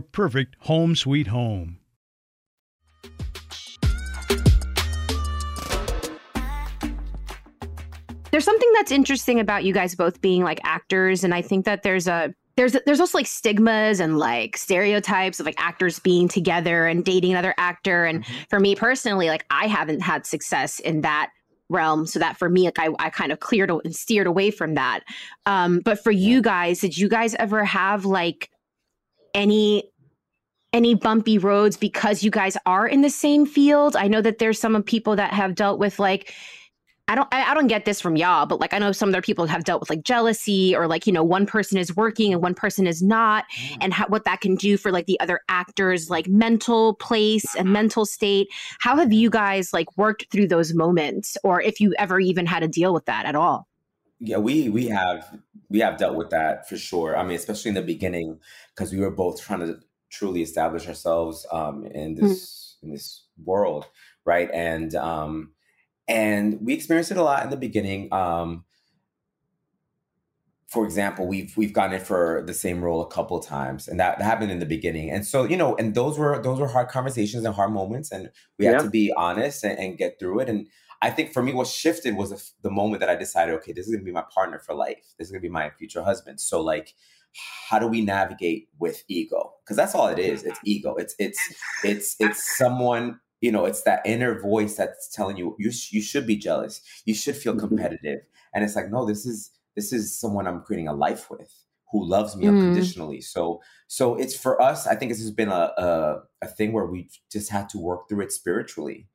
perfect 0.00 0.56
home 0.60 0.94
sweet 0.96 1.28
home. 1.28 1.78
There's 8.30 8.44
something 8.44 8.70
that's 8.74 8.92
interesting 8.92 9.40
about 9.40 9.64
you 9.64 9.72
guys 9.72 9.94
both 9.94 10.20
being 10.20 10.42
like 10.42 10.60
actors, 10.62 11.24
and 11.24 11.32
I 11.32 11.40
think 11.40 11.64
that 11.64 11.82
there's 11.82 12.06
a 12.06 12.34
there's 12.56 12.76
there's 12.84 13.00
also 13.00 13.18
like 13.18 13.26
stigmas 13.26 14.00
and 14.00 14.18
like 14.18 14.56
stereotypes 14.56 15.40
of 15.40 15.46
like 15.46 15.54
actors 15.58 15.98
being 15.98 16.28
together 16.28 16.86
and 16.86 17.04
dating 17.04 17.32
another 17.32 17.54
actor. 17.58 18.04
And 18.04 18.24
mm-hmm. 18.24 18.42
for 18.50 18.60
me 18.60 18.74
personally, 18.74 19.28
like 19.28 19.46
I 19.50 19.66
haven't 19.66 20.00
had 20.00 20.26
success 20.26 20.80
in 20.80 21.02
that 21.02 21.30
realm 21.68 22.06
so 22.06 22.18
that 22.20 22.36
for 22.36 22.48
me 22.48 22.64
like 22.64 22.78
i, 22.78 22.88
I 23.00 23.10
kind 23.10 23.32
of 23.32 23.40
cleared 23.40 23.70
and 23.70 23.94
steered 23.94 24.28
away 24.28 24.52
from 24.52 24.74
that 24.74 25.00
um 25.46 25.80
but 25.80 25.98
for 25.98 26.12
you 26.12 26.40
guys 26.40 26.80
did 26.80 26.96
you 26.96 27.08
guys 27.08 27.34
ever 27.40 27.64
have 27.64 28.04
like 28.04 28.50
any 29.36 29.84
any 30.72 30.94
bumpy 30.94 31.38
roads 31.38 31.76
because 31.76 32.24
you 32.24 32.30
guys 32.30 32.56
are 32.66 32.86
in 32.88 33.02
the 33.02 33.10
same 33.10 33.46
field 33.46 33.94
i 33.94 34.08
know 34.08 34.20
that 34.20 34.38
there's 34.38 34.58
some 34.58 34.82
people 34.82 35.14
that 35.14 35.32
have 35.32 35.54
dealt 35.54 35.78
with 35.78 35.98
like 35.98 36.34
I 37.08 37.14
don't 37.14 37.28
I, 37.32 37.52
I 37.52 37.54
don't 37.54 37.68
get 37.68 37.84
this 37.84 38.00
from 38.00 38.16
y'all, 38.16 38.46
but 38.46 38.60
like 38.60 38.74
I 38.74 38.78
know 38.78 38.90
some 38.90 39.10
other 39.10 39.22
people 39.22 39.46
have 39.46 39.62
dealt 39.62 39.80
with 39.80 39.90
like 39.90 40.02
jealousy 40.02 40.74
or 40.74 40.88
like 40.88 41.06
you 41.06 41.12
know 41.12 41.22
one 41.22 41.46
person 41.46 41.78
is 41.78 41.94
working 41.94 42.32
and 42.32 42.42
one 42.42 42.54
person 42.54 42.86
is 42.86 43.00
not, 43.00 43.44
mm. 43.56 43.78
and 43.80 43.92
how, 43.92 44.06
what 44.08 44.24
that 44.24 44.40
can 44.40 44.56
do 44.56 44.76
for 44.76 44.90
like 44.90 45.06
the 45.06 45.18
other 45.20 45.40
actors 45.48 46.10
like 46.10 46.26
mental 46.26 46.94
place 46.94 47.54
and 47.54 47.72
mental 47.72 48.06
state. 48.06 48.48
How 48.80 48.96
have 48.96 49.12
you 49.12 49.30
guys 49.30 49.72
like 49.72 49.96
worked 49.96 50.26
through 50.32 50.48
those 50.48 50.74
moments, 50.74 51.36
or 51.44 51.60
if 51.60 51.80
you 51.80 51.94
ever 51.96 52.18
even 52.18 52.44
had 52.44 52.60
to 52.60 52.68
deal 52.68 52.92
with 52.92 53.04
that 53.04 53.24
at 53.24 53.36
all? 53.36 53.68
Yeah, 54.18 54.38
we 54.38 54.68
we 54.68 54.86
have 54.86 55.38
we 55.68 55.80
have 55.80 55.98
dealt 55.98 56.16
with 56.16 56.30
that 56.30 56.68
for 56.68 56.76
sure. 56.76 57.16
I 57.16 57.22
mean, 57.22 57.36
especially 57.36 57.70
in 57.70 57.74
the 57.74 57.82
beginning 57.82 58.38
because 58.74 58.92
we 58.92 59.00
were 59.00 59.10
both 59.10 59.42
trying 59.42 59.60
to 59.60 59.80
truly 60.10 60.42
establish 60.42 60.86
ourselves 60.86 61.46
um, 61.52 61.86
in 61.86 62.14
mm. 62.14 62.20
this 62.20 62.76
mm. 62.80 62.84
in 62.84 62.90
this 62.92 63.24
world, 63.44 63.86
right? 64.24 64.50
And 64.52 64.94
um, 64.94 65.52
and 66.08 66.58
we 66.60 66.74
experienced 66.74 67.10
it 67.10 67.16
a 67.16 67.22
lot 67.22 67.44
in 67.44 67.50
the 67.50 67.56
beginning. 67.56 68.12
Um, 68.12 68.64
for 70.68 70.84
example, 70.84 71.26
we've 71.26 71.56
we've 71.56 71.72
gotten 71.72 71.94
it 71.94 72.02
for 72.02 72.42
the 72.46 72.54
same 72.54 72.82
role 72.82 73.00
a 73.00 73.06
couple 73.06 73.38
times, 73.38 73.88
and 73.88 74.00
that, 74.00 74.18
that, 74.18 74.24
happened 74.24 74.50
in 74.50 74.58
the 74.58 74.66
beginning. 74.66 75.10
And 75.10 75.24
so, 75.24 75.44
you 75.44 75.56
know, 75.56 75.76
and 75.76 75.94
those 75.94 76.18
were 76.18 76.40
those 76.42 76.58
were 76.58 76.66
hard 76.66 76.88
conversations 76.88 77.44
and 77.44 77.54
hard 77.54 77.72
moments, 77.72 78.10
and 78.10 78.30
we 78.58 78.64
yeah. 78.64 78.72
had 78.72 78.82
to 78.82 78.90
be 78.90 79.12
honest 79.16 79.64
and, 79.64 79.78
and, 79.78 79.96
get 79.96 80.18
through 80.18 80.40
it. 80.40 80.48
And 80.48 80.66
I 81.02 81.10
think 81.10 81.32
for 81.32 81.42
me, 81.42 81.52
what 81.52 81.66
shifted 81.66 82.16
was 82.16 82.30
the, 82.30 82.42
the 82.62 82.70
moment 82.70 83.00
that 83.00 83.10
I 83.10 83.16
decided, 83.16 83.54
okay, 83.56 83.72
this 83.72 83.86
is 83.86 83.92
going 83.92 84.00
to 84.00 84.04
be 84.04 84.12
my 84.12 84.24
partner 84.32 84.58
for 84.58 84.74
life. 84.74 85.14
This 85.18 85.28
is 85.28 85.30
going 85.30 85.42
to 85.42 85.48
be 85.48 85.52
my 85.52 85.70
future 85.70 86.02
husband. 86.02 86.40
So, 86.40 86.62
like, 86.62 86.94
how 87.68 87.78
do 87.78 87.86
we 87.86 88.00
navigate 88.00 88.68
with 88.78 89.04
ego? 89.08 89.54
Because 89.64 89.76
that's 89.76 89.94
all 89.94 90.08
it 90.08 90.18
is. 90.18 90.42
It's 90.42 90.58
ego. 90.64 90.94
It's 90.94 91.14
it's 91.18 91.38
it's 91.84 92.16
it's 92.18 92.56
someone 92.56 93.20
you 93.40 93.52
know 93.52 93.64
it's 93.64 93.82
that 93.82 94.02
inner 94.04 94.40
voice 94.40 94.76
that's 94.76 95.08
telling 95.08 95.36
you 95.36 95.54
you, 95.58 95.70
sh- 95.70 95.92
you 95.92 96.02
should 96.02 96.26
be 96.26 96.36
jealous 96.36 96.80
you 97.04 97.14
should 97.14 97.36
feel 97.36 97.52
mm-hmm. 97.52 97.68
competitive 97.68 98.20
and 98.54 98.64
it's 98.64 98.76
like 98.76 98.90
no 98.90 99.04
this 99.04 99.26
is 99.26 99.50
this 99.74 99.92
is 99.92 100.18
someone 100.18 100.46
i'm 100.46 100.62
creating 100.62 100.88
a 100.88 100.94
life 100.94 101.30
with 101.30 101.52
who 101.92 102.04
loves 102.04 102.34
me 102.36 102.46
mm. 102.46 102.48
unconditionally 102.48 103.20
so 103.20 103.60
so 103.88 104.14
it's 104.14 104.36
for 104.36 104.60
us 104.60 104.86
i 104.86 104.94
think 104.94 105.10
this 105.10 105.20
has 105.20 105.30
been 105.30 105.48
a, 105.48 105.72
a, 105.76 106.22
a 106.42 106.46
thing 106.46 106.72
where 106.72 106.86
we 106.86 107.08
just 107.30 107.50
had 107.50 107.68
to 107.68 107.78
work 107.78 108.08
through 108.08 108.22
it 108.22 108.32
spiritually 108.32 109.06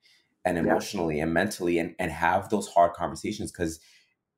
and 0.46 0.58
emotionally 0.58 1.18
yeah. 1.18 1.24
and 1.24 1.34
mentally 1.34 1.78
and, 1.80 1.96
and 2.00 2.12
have 2.12 2.50
those 2.50 2.68
hard 2.68 2.94
conversations 2.94 3.52
because 3.52 3.80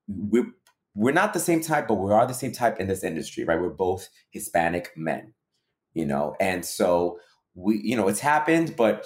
we're 0.08 0.52
we're 0.96 1.14
not 1.14 1.34
the 1.34 1.40
same 1.40 1.62
type 1.62 1.88
but 1.88 1.96
we 1.96 2.12
are 2.12 2.28
the 2.28 2.34
same 2.34 2.52
type 2.52 2.80
in 2.80 2.88
this 2.88 3.04
industry 3.04 3.44
right 3.44 3.62
we're 3.62 3.70
both 3.70 4.10
hispanic 4.32 4.92
men 4.98 5.34
you 5.94 6.06
know 6.06 6.36
and 6.40 6.66
so 6.66 7.18
we 7.56 7.80
you 7.84 7.96
know 7.96 8.08
it's 8.08 8.20
happened 8.20 8.76
but 8.76 9.06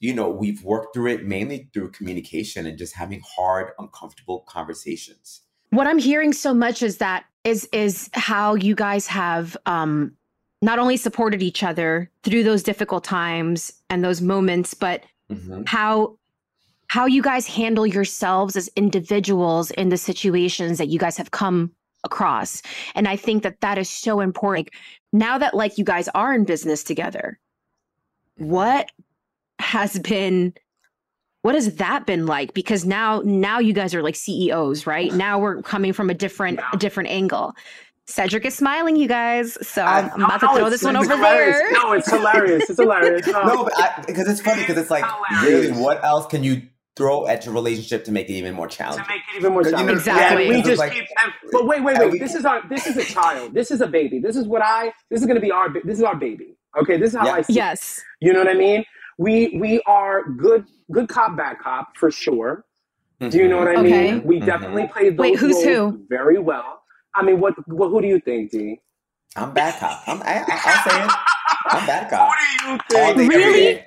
you 0.00 0.14
know, 0.14 0.28
we've 0.28 0.62
worked 0.62 0.94
through 0.94 1.12
it 1.12 1.24
mainly 1.24 1.68
through 1.72 1.90
communication 1.90 2.66
and 2.66 2.76
just 2.76 2.94
having 2.94 3.22
hard, 3.36 3.72
uncomfortable 3.78 4.44
conversations. 4.46 5.42
What 5.70 5.86
I'm 5.86 5.98
hearing 5.98 6.32
so 6.32 6.54
much 6.54 6.82
is 6.82 6.98
that 6.98 7.24
is 7.44 7.68
is 7.72 8.10
how 8.12 8.54
you 8.54 8.74
guys 8.74 9.06
have 9.06 9.56
um 9.66 10.12
not 10.62 10.78
only 10.78 10.96
supported 10.96 11.42
each 11.42 11.62
other 11.62 12.10
through 12.22 12.42
those 12.42 12.62
difficult 12.62 13.04
times 13.04 13.72
and 13.90 14.02
those 14.02 14.20
moments, 14.20 14.74
but 14.74 15.04
mm-hmm. 15.30 15.62
how 15.66 16.16
how 16.88 17.06
you 17.06 17.22
guys 17.22 17.46
handle 17.46 17.86
yourselves 17.86 18.56
as 18.56 18.68
individuals 18.76 19.70
in 19.72 19.88
the 19.88 19.96
situations 19.96 20.78
that 20.78 20.88
you 20.88 20.98
guys 20.98 21.16
have 21.16 21.30
come 21.30 21.72
across. 22.04 22.62
And 22.94 23.08
I 23.08 23.16
think 23.16 23.42
that 23.42 23.60
that 23.60 23.78
is 23.78 23.90
so 23.90 24.20
important. 24.20 24.70
Now 25.12 25.38
that 25.38 25.54
like 25.54 25.78
you 25.78 25.84
guys 25.84 26.08
are 26.08 26.34
in 26.34 26.44
business 26.44 26.84
together, 26.84 27.38
what 28.36 28.90
has 29.58 29.98
been 29.98 30.54
what 31.42 31.54
has 31.54 31.76
that 31.76 32.06
been 32.06 32.26
like 32.26 32.52
because 32.54 32.84
now 32.84 33.22
now 33.24 33.58
you 33.58 33.72
guys 33.72 33.94
are 33.94 34.02
like 34.02 34.16
ceos 34.16 34.86
right 34.86 35.14
now 35.14 35.38
we're 35.38 35.62
coming 35.62 35.92
from 35.92 36.10
a 36.10 36.14
different 36.14 36.60
a 36.72 36.76
different 36.76 37.08
angle 37.08 37.54
Cedric 38.08 38.44
is 38.44 38.54
smiling, 38.54 38.94
you 38.94 39.08
guys. 39.08 39.58
So 39.66 39.82
I'm, 39.82 40.10
I'm 40.12 40.22
about 40.22 40.40
to 40.40 40.48
throw 40.54 40.70
this 40.70 40.84
one 40.84 40.96
over 40.96 41.16
hilarious. 41.16 41.58
there. 41.58 41.72
No, 41.72 41.92
it's 41.92 42.08
hilarious. 42.08 42.70
It's 42.70 42.78
hilarious. 42.78 43.26
no, 43.26 43.68
because 44.06 44.28
it's 44.28 44.40
funny 44.40 44.62
because 44.62 44.78
it's 44.78 44.90
like 44.90 45.04
really, 45.42 45.72
what 45.72 46.04
else 46.04 46.24
can 46.26 46.44
you 46.44 46.62
throw 46.96 47.26
at 47.26 47.44
your 47.44 47.54
relationship 47.54 48.04
to 48.04 48.12
make 48.12 48.28
it 48.28 48.32
even 48.32 48.54
more 48.54 48.68
challenging? 48.68 49.04
To 49.04 49.10
make 49.10 49.22
it 49.32 49.38
even 49.38 49.52
more 49.52 49.62
challenging. 49.62 49.96
Exactly. 49.96 50.48
Yeah, 50.48 50.56
we 50.56 50.62
just 50.62 50.78
like, 50.78 50.92
keep. 50.92 51.06
But 51.52 51.66
wait, 51.66 51.82
wait, 51.82 51.98
wait. 51.98 52.12
We, 52.12 52.18
this 52.18 52.34
is 52.34 52.44
our. 52.44 52.66
This 52.68 52.86
is 52.86 52.96
a 52.96 53.04
child. 53.04 53.54
This 53.54 53.70
is 53.70 53.80
a 53.80 53.86
baby. 53.86 54.18
This 54.18 54.36
is 54.36 54.46
what 54.46 54.62
I. 54.62 54.92
This 55.10 55.20
is 55.20 55.26
going 55.26 55.36
to 55.36 55.40
be 55.40 55.50
our. 55.50 55.72
This 55.84 55.98
is 55.98 56.04
our 56.04 56.16
baby. 56.16 56.56
Okay. 56.80 56.98
This 56.98 57.10
is 57.10 57.16
how 57.16 57.26
yeah. 57.26 57.32
I 57.34 57.42
see. 57.42 57.52
Yes. 57.54 57.98
It. 58.20 58.26
You 58.26 58.32
know 58.32 58.40
what 58.40 58.48
I 58.48 58.54
mean? 58.54 58.84
we 59.18 59.56
we 59.58 59.80
are 59.86 60.28
good 60.30 60.66
good 60.92 61.08
cop 61.08 61.36
bad 61.36 61.58
cop 61.58 61.96
for 61.96 62.10
sure. 62.10 62.64
Mm-hmm. 63.20 63.30
Do 63.30 63.38
you 63.38 63.48
know 63.48 63.58
what 63.58 63.68
I 63.68 63.76
okay. 63.76 64.12
mean? 64.12 64.24
We 64.24 64.36
mm-hmm. 64.36 64.46
definitely 64.46 64.88
played 64.88 65.16
those 65.16 65.20
Wait, 65.20 65.38
who's 65.38 65.62
who? 65.64 66.04
very 66.08 66.38
well. 66.38 66.82
I 67.14 67.22
mean, 67.22 67.40
what, 67.40 67.54
what 67.66 67.88
who 67.88 68.02
do 68.02 68.08
you 68.08 68.20
think, 68.20 68.50
D? 68.50 68.78
I'm 69.36 69.54
bad 69.54 69.80
cop. 69.80 70.02
I'm 70.06 70.22
I, 70.22 70.40
will 70.40 70.90
say 70.90 71.04
it. 71.04 71.10
I'm 71.70 71.86
bad 71.86 72.10
cop. 72.10 72.28
What 72.28 73.16
do 73.16 73.22
you 73.22 73.28
think? 73.28 73.32
Really? 73.32 73.84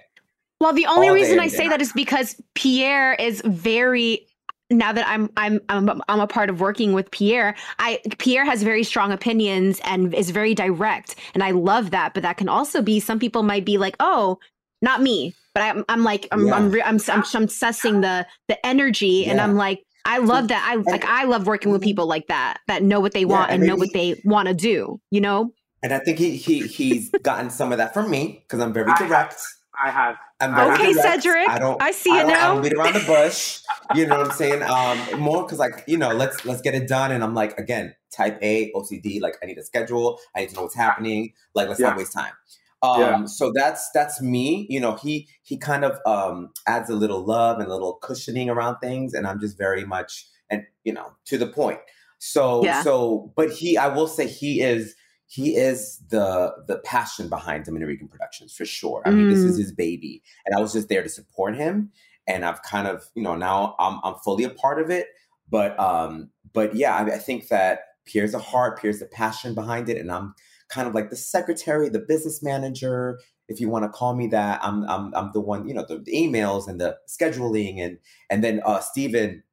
Well, 0.59 0.73
the 0.73 0.87
only 0.87 1.09
reason 1.09 1.39
I 1.39 1.47
say 1.47 1.67
that 1.69 1.81
is 1.81 1.93
because 1.93 2.41
Pierre 2.53 3.13
is 3.13 3.41
very 3.45 4.25
now 4.71 4.91
that 4.91 5.07
I'm 5.07 5.31
I'm 5.35 5.59
I'm 5.69 6.01
I'm 6.07 6.19
a 6.19 6.27
part 6.27 6.49
of 6.49 6.59
working 6.59 6.93
with 6.93 7.09
Pierre, 7.11 7.55
I 7.79 7.99
Pierre 8.19 8.45
has 8.45 8.61
very 8.61 8.83
strong 8.83 9.11
opinions 9.11 9.79
and 9.83 10.13
is 10.13 10.29
very 10.29 10.53
direct, 10.53 11.15
and 11.33 11.43
I 11.43 11.51
love 11.51 11.91
that. 11.91 12.13
But 12.13 12.23
that 12.23 12.37
can 12.37 12.49
also 12.49 12.81
be 12.81 12.99
some 12.99 13.19
people 13.19 13.41
might 13.41 13.65
be 13.65 13.77
like, 13.77 13.95
oh, 13.99 14.37
not 14.81 15.01
me, 15.01 15.33
but 15.53 15.63
I'm, 15.63 15.85
I'm 15.89 16.03
like, 16.03 16.27
I'm, 16.31 16.47
yeah. 16.47 16.53
I'm, 16.53 16.65
I'm, 16.65 16.81
I'm, 16.81 16.81
I'm, 16.81 16.99
I'm 17.09 17.47
sussing 17.47 18.01
the, 18.01 18.25
the 18.47 18.65
energy 18.65 19.23
yeah. 19.25 19.31
and 19.31 19.41
I'm 19.41 19.55
like, 19.55 19.83
I 20.05 20.19
love 20.19 20.47
that. 20.49 20.65
I 20.65 20.75
like, 20.75 21.05
I 21.05 21.25
love 21.25 21.47
working 21.47 21.71
with 21.71 21.81
people 21.81 22.05
like 22.05 22.27
that, 22.27 22.59
that 22.67 22.83
know 22.83 22.99
what 22.99 23.13
they 23.13 23.25
want 23.25 23.49
yeah, 23.49 23.55
and, 23.55 23.63
and 23.63 23.69
know 23.69 23.75
what 23.75 23.89
they 23.93 24.21
want 24.23 24.47
to 24.47 24.53
do, 24.53 25.01
you 25.11 25.21
know? 25.21 25.51
And 25.81 25.93
I 25.93 25.99
think 25.99 26.17
he 26.17 26.35
he 26.35 26.67
he's 26.67 27.09
gotten 27.23 27.49
some 27.49 27.71
of 27.71 27.77
that 27.77 27.93
from 27.93 28.09
me 28.09 28.43
because 28.43 28.59
I'm 28.59 28.73
very 28.73 28.93
direct. 28.97 29.41
I 29.81 29.89
have. 29.91 30.15
I'm 30.41 30.55
very 30.55 30.71
okay, 30.73 30.93
direct. 30.93 31.23
Cedric. 31.23 31.49
I 31.49 31.59
don't. 31.59 31.81
I 31.81 31.91
see 31.91 32.11
I 32.11 32.21
it 32.21 32.27
don't, 32.27 32.31
I 32.31 32.33
now. 32.33 32.53
don't 32.53 32.63
beat 32.63 32.73
around 32.73 32.93
the 32.93 32.99
bush. 33.05 33.59
You 33.95 34.05
know 34.05 34.17
what 34.17 34.27
I'm 34.27 34.31
saying? 34.31 34.63
Um, 34.63 35.19
more 35.19 35.43
because 35.43 35.59
like 35.59 35.83
you 35.87 35.97
know, 35.97 36.13
let's 36.13 36.45
let's 36.45 36.61
get 36.61 36.75
it 36.75 36.87
done. 36.87 37.11
And 37.11 37.23
I'm 37.23 37.33
like, 37.33 37.57
again, 37.59 37.95
type 38.11 38.37
A, 38.41 38.71
OCD. 38.73 39.21
Like 39.21 39.35
I 39.41 39.45
need 39.45 39.57
a 39.57 39.63
schedule. 39.63 40.19
I 40.35 40.41
need 40.41 40.49
to 40.49 40.55
know 40.55 40.63
what's 40.63 40.75
happening. 40.75 41.33
Like 41.55 41.67
let's 41.67 41.79
Yeah. 41.79 41.89
not 41.89 41.97
waste 41.97 42.13
time. 42.13 42.33
Um, 42.81 43.01
Yeah. 43.01 43.25
so 43.25 43.51
that's 43.53 43.89
that's 43.93 44.21
me. 44.21 44.65
You 44.69 44.79
know, 44.79 44.95
he 44.95 45.27
he 45.43 45.57
kind 45.57 45.83
of 45.83 45.99
um 46.05 46.51
adds 46.67 46.89
a 46.89 46.95
little 46.95 47.25
love 47.25 47.59
and 47.59 47.67
a 47.67 47.73
little 47.73 47.93
cushioning 47.95 48.49
around 48.49 48.77
things, 48.79 49.13
and 49.13 49.27
I'm 49.27 49.39
just 49.39 49.57
very 49.57 49.85
much 49.85 50.25
and 50.49 50.63
you 50.83 50.93
know 50.93 51.13
to 51.25 51.37
the 51.37 51.47
point. 51.47 51.79
So 52.19 52.63
Yeah. 52.63 52.83
so, 52.83 53.31
but 53.35 53.49
he, 53.51 53.77
I 53.77 53.87
will 53.87 54.07
say, 54.07 54.27
he 54.27 54.61
is 54.61 54.93
he 55.29 55.55
is 55.55 55.99
the 56.09 56.53
the 56.67 56.79
passion 56.79 57.29
behind 57.29 57.63
Dominican 57.65 58.07
Productions 58.07 58.51
for 58.53 58.65
sure. 58.65 59.03
I 59.05 59.11
mean, 59.11 59.27
this 59.29 59.45
is 59.45 59.57
Mm. 59.57 59.61
his 59.61 59.71
baby, 59.71 60.23
and 60.45 60.55
I 60.55 60.59
was 60.59 60.73
just 60.73 60.89
there 60.89 61.03
to 61.03 61.09
support 61.09 61.55
him. 61.55 61.91
And 62.27 62.43
I've 62.45 62.61
kind 62.63 62.87
of, 62.87 63.09
you 63.15 63.23
know, 63.23 63.35
now 63.35 63.75
I'm 63.79 63.99
I'm 64.03 64.15
fully 64.25 64.43
a 64.43 64.49
part 64.49 64.81
of 64.81 64.89
it. 64.89 65.07
But 65.49 65.79
um, 65.79 66.31
but 66.53 66.75
yeah, 66.75 66.95
I, 66.95 67.03
I 67.15 67.19
think 67.19 67.47
that 67.49 67.79
Pierre's 68.05 68.31
the 68.33 68.39
heart, 68.39 68.79
Pierre's 68.81 68.99
the 68.99 69.05
passion 69.05 69.53
behind 69.53 69.87
it, 69.89 69.97
and 69.97 70.11
I'm 70.11 70.33
kind 70.67 70.87
of 70.87 70.95
like 70.95 71.09
the 71.11 71.15
secretary, 71.15 71.89
the 71.89 71.99
business 71.99 72.41
manager, 72.43 73.19
if 73.47 73.59
you 73.61 73.69
want 73.69 73.83
to 73.85 73.89
call 73.89 74.15
me 74.15 74.27
that. 74.27 74.59
I'm 74.63 74.83
I'm 74.89 75.13
I'm 75.15 75.31
the 75.33 75.41
one, 75.41 75.67
you 75.67 75.73
know, 75.75 75.85
the, 75.87 75.99
the 75.99 76.13
emails 76.13 76.67
and 76.67 76.81
the 76.81 76.97
scheduling, 77.07 77.79
and 77.79 77.97
and 78.31 78.43
then 78.43 78.61
uh, 78.65 78.79
Steven 78.79 79.43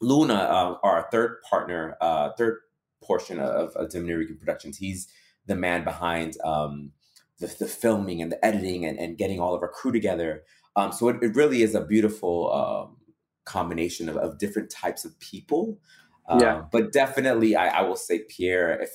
Luna, 0.00 0.34
uh, 0.34 0.76
our 0.82 1.06
third 1.10 1.38
partner, 1.48 1.96
uh, 2.00 2.30
third 2.38 2.58
portion 3.02 3.38
of, 3.38 3.70
of 3.76 3.90
Dominican 3.90 4.36
Productions. 4.36 4.76
He's 4.76 5.08
the 5.48 5.56
man 5.56 5.82
behind 5.82 6.36
um, 6.44 6.92
the, 7.40 7.46
the 7.58 7.66
filming 7.66 8.22
and 8.22 8.30
the 8.30 8.44
editing 8.44 8.84
and, 8.84 8.98
and 8.98 9.18
getting 9.18 9.40
all 9.40 9.54
of 9.54 9.62
our 9.62 9.68
crew 9.68 9.90
together. 9.90 10.44
Um, 10.76 10.92
so 10.92 11.08
it, 11.08 11.16
it 11.22 11.34
really 11.34 11.62
is 11.62 11.74
a 11.74 11.80
beautiful 11.80 12.52
um, 12.52 12.96
combination 13.44 14.08
of, 14.08 14.16
of 14.16 14.38
different 14.38 14.70
types 14.70 15.04
of 15.04 15.18
people. 15.18 15.80
Uh, 16.28 16.38
Yeah. 16.40 16.62
But 16.70 16.92
definitely, 16.92 17.56
I, 17.56 17.80
I 17.80 17.82
will 17.82 17.96
say 17.96 18.20
Pierre, 18.28 18.80
if 18.80 18.90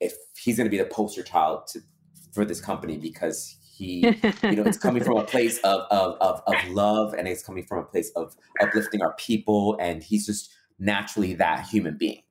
if 0.00 0.14
he's 0.36 0.56
going 0.56 0.66
to 0.66 0.70
be 0.70 0.78
the 0.78 0.84
poster 0.84 1.22
child 1.22 1.66
to, 1.68 1.80
for 2.32 2.44
this 2.44 2.60
company 2.60 2.96
because 2.98 3.56
he, 3.76 4.06
you 4.42 4.56
know, 4.56 4.62
it's 4.62 4.78
coming 4.78 5.02
from 5.02 5.16
a 5.18 5.24
place 5.24 5.58
of, 5.64 5.82
of 5.90 6.16
of 6.20 6.42
of 6.46 6.70
love 6.70 7.14
and 7.14 7.28
it's 7.28 7.42
coming 7.42 7.64
from 7.64 7.78
a 7.78 7.84
place 7.84 8.10
of 8.16 8.34
uplifting 8.60 9.02
our 9.02 9.14
people, 9.14 9.76
and 9.80 10.02
he's 10.02 10.24
just 10.24 10.50
naturally 10.78 11.34
that 11.34 11.66
human 11.66 11.96
being. 11.98 12.22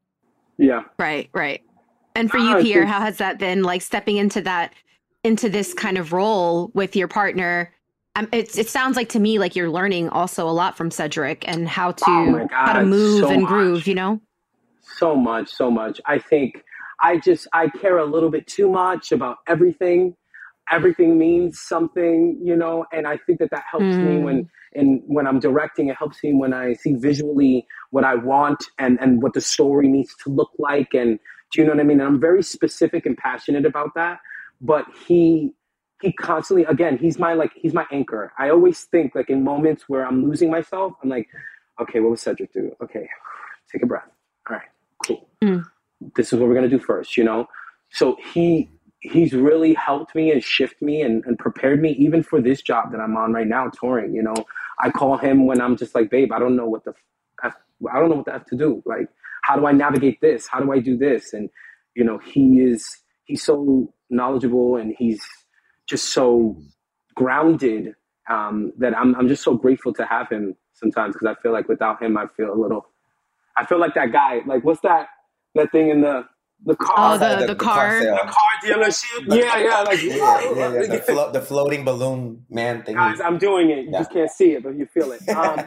Yeah. 0.58 0.84
Right, 0.98 1.30
right. 1.34 1.62
And 2.18 2.32
for 2.32 2.38
you, 2.40 2.58
I 2.58 2.62
Pierre, 2.64 2.86
how 2.86 3.02
has 3.02 3.18
that 3.18 3.40
been 3.40 3.64
like 3.64 3.82
stepping 3.82 4.18
into 4.18 4.42
that 4.42 4.74
into 5.24 5.50
this 5.50 5.74
kind 5.74 5.98
of 5.98 6.14
role 6.14 6.72
with 6.74 6.96
your 6.96 7.08
partner? 7.08 7.74
Um, 8.16 8.28
it's 8.34 8.58
it 8.58 8.68
sounds 8.70 8.96
like 8.96 9.10
to 9.10 9.20
me 9.20 9.40
like 9.40 9.56
you're 9.56 9.70
learning 9.70 10.10
also 10.10 10.50
a 10.50 10.52
lot 10.52 10.76
from 10.76 10.90
Cedric 10.92 11.48
and 11.48 11.68
how 11.70 11.92
to 11.92 12.04
Oh 12.08 12.26
my 12.26 12.48
how 12.52 12.74
to 12.74 12.86
move 12.86 13.22
so 13.22 13.32
and 13.32 13.42
much. 13.44 13.50
groove, 13.50 13.88
you 13.88 13.96
know? 13.96 14.20
so 14.82 15.16
much, 15.16 15.50
so 15.50 15.70
much. 15.70 16.02
I 16.06 16.20
think 16.20 16.64
I 17.02 17.20
just 17.20 17.48
I 17.54 17.70
care 17.70 17.98
a 18.00 18.06
little 18.06 18.32
bit 18.32 18.48
too 18.48 18.70
much 18.70 19.12
about 19.12 19.38
everything. 19.48 20.16
Everything 20.72 21.18
means 21.18 21.62
something, 21.62 22.40
you 22.44 22.56
know, 22.56 22.86
and 22.92 23.08
I 23.08 23.18
think 23.18 23.40
that 23.40 23.52
that 23.52 23.64
helps 23.72 24.02
me 24.02 24.18
Mm. 24.18 24.24
when 24.24 24.50
and 24.76 25.02
when 25.06 25.28
I'm 25.28 25.40
directing. 25.40 25.90
It 25.90 25.98
helps 25.98 26.24
me 26.24 26.34
when 26.34 26.54
I 26.54 26.74
see 26.74 26.96
visually 26.96 27.66
what 27.92 28.04
I 28.04 28.16
want 28.16 28.64
and 28.80 29.00
and 29.00 29.22
what 29.22 29.34
the 29.34 29.42
story 29.42 29.88
needs 29.88 30.16
to 30.24 30.30
look 30.30 30.52
like. 30.60 30.94
And 30.94 31.20
do 31.52 31.62
you 31.62 31.68
know 31.68 31.74
what 31.74 31.80
I 31.80 31.84
mean? 31.84 32.00
And 32.00 32.08
I'm 32.08 32.20
very 32.20 32.44
specific 32.44 33.06
and 33.06 33.18
passionate 33.18 33.66
about 33.66 33.92
that. 33.96 34.20
But 34.62 34.86
he 35.08 35.54
he 36.02 36.14
constantly 36.14 36.66
again 36.66 36.98
he's 36.98 37.18
my 37.18 37.34
like 37.34 37.52
he's 37.56 37.74
my 37.74 37.86
anchor. 37.92 38.32
I 38.38 38.50
always 38.50 38.84
think 38.86 39.16
like 39.16 39.30
in 39.30 39.44
moments 39.44 39.86
where 39.88 40.06
I'm 40.06 40.28
losing 40.28 40.50
myself, 40.52 40.94
I'm 41.04 41.10
like, 41.10 41.28
okay, 41.82 42.00
what 42.00 42.12
would 42.12 42.20
Cedric 42.20 42.54
do? 42.54 42.72
Okay, 42.82 43.08
take 43.72 43.84
a 43.84 43.86
breath. 43.86 44.10
All 44.50 44.58
right, 44.58 44.68
cool. 45.06 45.28
Mm. 45.44 45.64
This 46.16 46.34
is 46.34 46.40
what 46.40 46.48
we're 46.48 46.56
gonna 46.56 46.70
do 46.70 46.80
first, 46.80 47.18
you 47.18 47.24
know. 47.24 47.48
So 47.92 48.18
he 48.34 48.70
he's 49.00 49.34
really 49.34 49.74
helped 49.74 50.16
me 50.16 50.32
and 50.32 50.44
shift 50.44 50.82
me 50.82 51.02
and, 51.02 51.24
and 51.26 51.38
prepared 51.38 51.82
me 51.82 51.92
even 51.92 52.24
for 52.24 52.42
this 52.42 52.62
job 52.62 52.92
that 52.92 53.00
I'm 53.00 53.16
on 53.16 53.32
right 53.32 53.48
now, 53.48 53.70
touring. 53.70 54.14
You 54.14 54.24
know, 54.24 54.36
I 54.80 54.90
call 54.90 55.18
him 55.18 55.46
when 55.46 55.62
I'm 55.62 55.78
just 55.78 55.96
like, 55.96 56.10
babe, 56.10 56.32
I 56.32 56.40
don't 56.40 56.56
know 56.56 56.68
what 56.68 56.84
the 56.84 56.94
f- 57.44 57.56
I 57.94 58.00
don't 58.00 58.10
know 58.10 58.16
what 58.16 58.26
the 58.26 58.34
f 58.34 58.46
to 58.48 58.58
do. 58.58 58.82
Like, 58.86 59.08
how 59.48 59.56
do 59.58 59.66
I 59.68 59.74
navigate 59.74 60.20
this? 60.22 60.48
How 60.52 60.60
do 60.62 60.72
I 60.74 60.80
do 60.80 60.98
this? 60.98 61.34
And 61.34 61.50
you 61.96 62.04
know, 62.06 62.20
he 62.20 62.60
is 62.62 62.82
he's 63.26 63.44
so 63.44 63.94
knowledgeable 64.10 64.78
and 64.78 64.96
he's 65.00 65.22
just 65.90 66.08
so 66.14 66.58
grounded 67.16 67.94
um, 68.30 68.74
that 68.80 68.98
I'm 68.98 69.16
I'm 69.16 69.28
just 69.28 69.44
so 69.44 69.56
grateful 69.56 69.94
to 69.96 70.06
have 70.06 70.30
him 70.30 70.56
sometimes 70.74 71.16
because 71.16 71.36
I 71.38 71.42
feel 71.42 71.54
like 71.54 71.68
without 71.70 72.02
him 72.04 72.18
I 72.18 72.26
feel 72.38 72.54
a 72.54 72.60
little 72.64 72.88
I 73.58 73.66
feel 73.66 73.80
like 73.80 73.96
that 73.96 74.12
guy 74.12 74.42
like 74.46 74.64
what's 74.66 74.82
that 74.82 75.08
that 75.56 75.72
thing 75.72 75.90
in 75.90 76.02
the 76.02 76.26
the 76.66 76.76
car 76.76 76.96
Oh, 77.16 77.18
the 77.18 77.46
the, 77.48 77.56
car. 77.56 78.02
sale. 78.02 78.16
the 78.16 78.32
car 78.38 78.54
dealership 78.66 79.22
yeah 79.38 79.58
yeah 79.60 79.82
like 79.82 80.02
yeah, 80.04 80.16
yeah, 80.16 80.74
yeah, 80.82 80.88
the, 80.88 81.02
flo- 81.08 81.32
the 81.32 81.42
floating 81.42 81.84
balloon 81.86 82.46
man 82.50 82.84
thing. 82.84 82.96
guys 82.96 83.20
I'm 83.22 83.38
doing 83.38 83.70
it 83.72 83.86
you 83.86 83.92
Yeah. 83.92 84.00
just 84.00 84.12
can't 84.12 84.32
see 84.32 84.54
it 84.56 84.64
but 84.64 84.76
you 84.78 84.86
feel 84.88 85.12
it 85.14 85.22
um, 85.42 85.60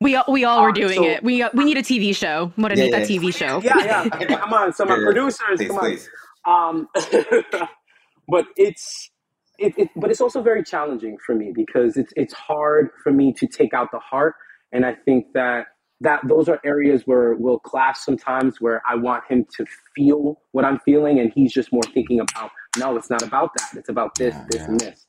We 0.00 0.14
all, 0.14 0.24
we 0.28 0.44
all 0.44 0.62
were 0.62 0.72
doing 0.72 0.96
so- 1.02 1.04
it. 1.04 1.22
We 1.24 1.42
uh, 1.42 1.50
we 1.54 1.64
need 1.64 1.76
a 1.76 1.82
TV 1.82 2.14
show. 2.14 2.52
What 2.56 2.76
Yeah, 2.76 2.84
need 2.84 2.92
that 2.94 3.10
yeah. 3.10 3.18
TV 3.18 3.34
show? 3.34 3.60
yeah 3.62 3.78
yeah 4.20 4.26
come 4.38 4.52
on 4.52 4.72
so 4.72 4.84
my 4.84 4.94
Yeah, 4.94 5.00
yeah. 5.00 5.04
producers 5.04 5.58
Please, 5.58 5.68
come 5.68 6.54
on 6.54 6.88
um, 6.88 6.88
but 8.28 8.46
it's 8.56 9.10
it, 9.58 9.74
it, 9.76 9.88
but 9.96 10.10
it's 10.10 10.20
also 10.20 10.40
very 10.40 10.62
challenging 10.62 11.18
for 11.26 11.34
me 11.34 11.52
because 11.54 11.96
it's 11.96 12.12
it's 12.16 12.32
hard 12.32 12.90
for 13.02 13.12
me 13.12 13.32
to 13.34 13.46
take 13.46 13.74
out 13.74 13.88
the 13.90 13.98
heart, 13.98 14.34
and 14.72 14.86
I 14.86 14.94
think 14.94 15.26
that 15.34 15.66
that 16.00 16.20
those 16.28 16.48
are 16.48 16.60
areas 16.64 17.02
where 17.06 17.34
we'll 17.34 17.58
clash 17.58 17.98
sometimes 17.98 18.60
where 18.60 18.80
I 18.88 18.94
want 18.94 19.24
him 19.28 19.44
to 19.56 19.66
feel 19.96 20.40
what 20.52 20.64
I'm 20.64 20.78
feeling, 20.84 21.18
and 21.18 21.32
he's 21.34 21.52
just 21.52 21.72
more 21.72 21.82
thinking 21.92 22.20
about 22.20 22.52
no, 22.78 22.96
it's 22.96 23.10
not 23.10 23.22
about 23.22 23.50
that, 23.58 23.76
it's 23.76 23.88
about 23.88 24.14
this, 24.14 24.32
Yeah, 24.32 24.44
this, 24.48 24.60
yeah. 24.60 24.66
and 24.68 24.80
this. 24.80 25.06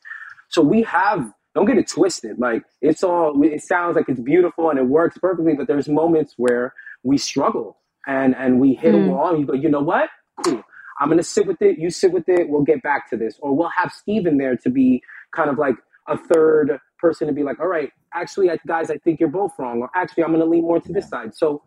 So 0.50 0.64
we 0.64 0.82
have. 0.82 1.32
Don't 1.56 1.66
get 1.66 1.78
it 1.78 1.88
twisted. 1.88 2.40
Like 2.40 2.64
it's 2.82 3.04
all. 3.04 3.42
It 3.44 3.64
sounds 3.64 3.96
like 3.96 4.08
it's 4.10 4.22
beautiful 4.22 4.70
and 4.70 4.80
it 4.80 4.86
works 4.88 5.18
perfectly, 5.18 5.56
but 5.56 5.68
there's 5.68 5.90
moments 5.90 6.36
where 6.38 6.74
we 7.04 7.18
struggle 7.18 7.78
and 8.08 8.36
and 8.36 8.60
we 8.60 8.74
hit 8.76 8.96
a 8.96 8.98
Mm. 8.98 9.08
wall. 9.08 9.30
And 9.32 9.40
you 9.40 9.46
go, 9.46 9.54
you 9.54 9.70
know 9.70 9.82
what? 9.82 10.10
Cool. 10.46 10.64
I'm 11.00 11.10
gonna 11.10 11.24
sit 11.24 11.48
with 11.48 11.62
it. 11.62 11.80
You 11.80 11.90
sit 11.90 12.12
with 12.12 12.30
it. 12.30 12.50
We'll 12.50 12.64
get 12.64 12.82
back 12.84 13.10
to 13.12 13.18
this, 13.18 13.40
or 13.42 13.56
we'll 13.56 13.70
have 13.76 13.92
Steven 13.92 14.38
there 14.38 14.56
to 14.58 14.70
be 14.70 15.02
kind 15.34 15.50
of 15.50 15.58
like 15.58 15.76
a 16.08 16.18
third 16.18 16.80
person 17.00 17.28
to 17.28 17.34
be 17.34 17.44
like, 17.44 17.60
all 17.60 17.68
right, 17.68 17.92
actually, 18.14 18.50
guys, 18.68 18.92
I 18.92 18.98
think 18.98 19.20
you're 19.20 19.30
both 19.30 19.54
wrong, 19.60 19.82
or 19.82 19.90
actually, 19.96 20.24
I'm 20.24 20.32
gonna 20.32 20.46
lean 20.46 20.64
more 20.64 20.80
to 20.80 20.94
this 20.94 21.10
side. 21.10 21.36
So 21.36 21.64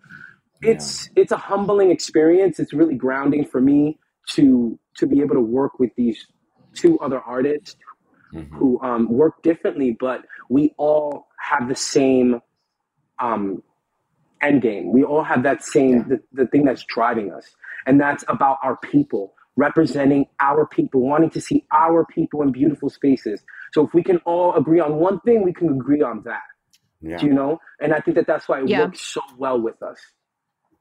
it's 0.62 1.10
it's 1.16 1.32
a 1.32 1.36
humbling 1.36 1.90
experience. 1.90 2.60
It's 2.60 2.72
really 2.72 2.94
grounding 2.94 3.44
for 3.44 3.60
me 3.60 3.98
to 4.30 4.78
to 4.96 5.06
be 5.06 5.20
able 5.20 5.34
to 5.36 5.40
work 5.40 5.78
with 5.78 5.90
these 5.96 6.26
two 6.74 6.98
other 7.00 7.20
artists 7.20 7.76
Mhm. 8.32 8.48
who 8.50 8.80
um, 8.82 9.08
work 9.12 9.42
differently, 9.42 9.96
but 9.98 10.24
we 10.48 10.74
all 10.78 11.26
have 11.38 11.68
the 11.68 11.74
same 11.74 12.40
um, 13.18 13.62
end 14.40 14.62
game. 14.62 14.92
We 14.92 15.04
all 15.04 15.22
have 15.22 15.42
that 15.44 15.62
same 15.62 15.96
Yeah. 15.98 16.02
the, 16.08 16.22
the 16.32 16.46
thing 16.46 16.64
that's 16.64 16.84
driving 16.84 17.32
us, 17.32 17.46
and 17.86 18.00
that's 18.00 18.24
about 18.28 18.58
our 18.62 18.76
people 18.76 19.34
representing 19.56 20.24
our 20.40 20.64
people, 20.66 21.02
wanting 21.02 21.28
to 21.28 21.38
see 21.40 21.66
our 21.72 22.06
people 22.06 22.40
in 22.40 22.50
beautiful 22.52 22.88
spaces. 22.88 23.42
So 23.74 23.86
if 23.86 23.92
we 23.92 24.02
can 24.02 24.16
all 24.24 24.54
agree 24.54 24.80
on 24.80 24.96
one 24.96 25.20
thing, 25.20 25.42
we 25.42 25.52
can 25.52 25.68
agree 25.68 26.00
on 26.00 26.22
that. 26.24 26.40
Yeah. 27.02 27.18
Do 27.18 27.26
you 27.26 27.34
know? 27.34 27.60
And 27.78 27.92
I 27.92 28.00
think 28.00 28.16
that 28.16 28.26
that's 28.26 28.48
why 28.48 28.60
it 28.62 28.68
Yeah. 28.68 28.84
works 28.86 29.02
so 29.02 29.20
well 29.36 29.60
with 29.60 29.82
us. 29.82 29.98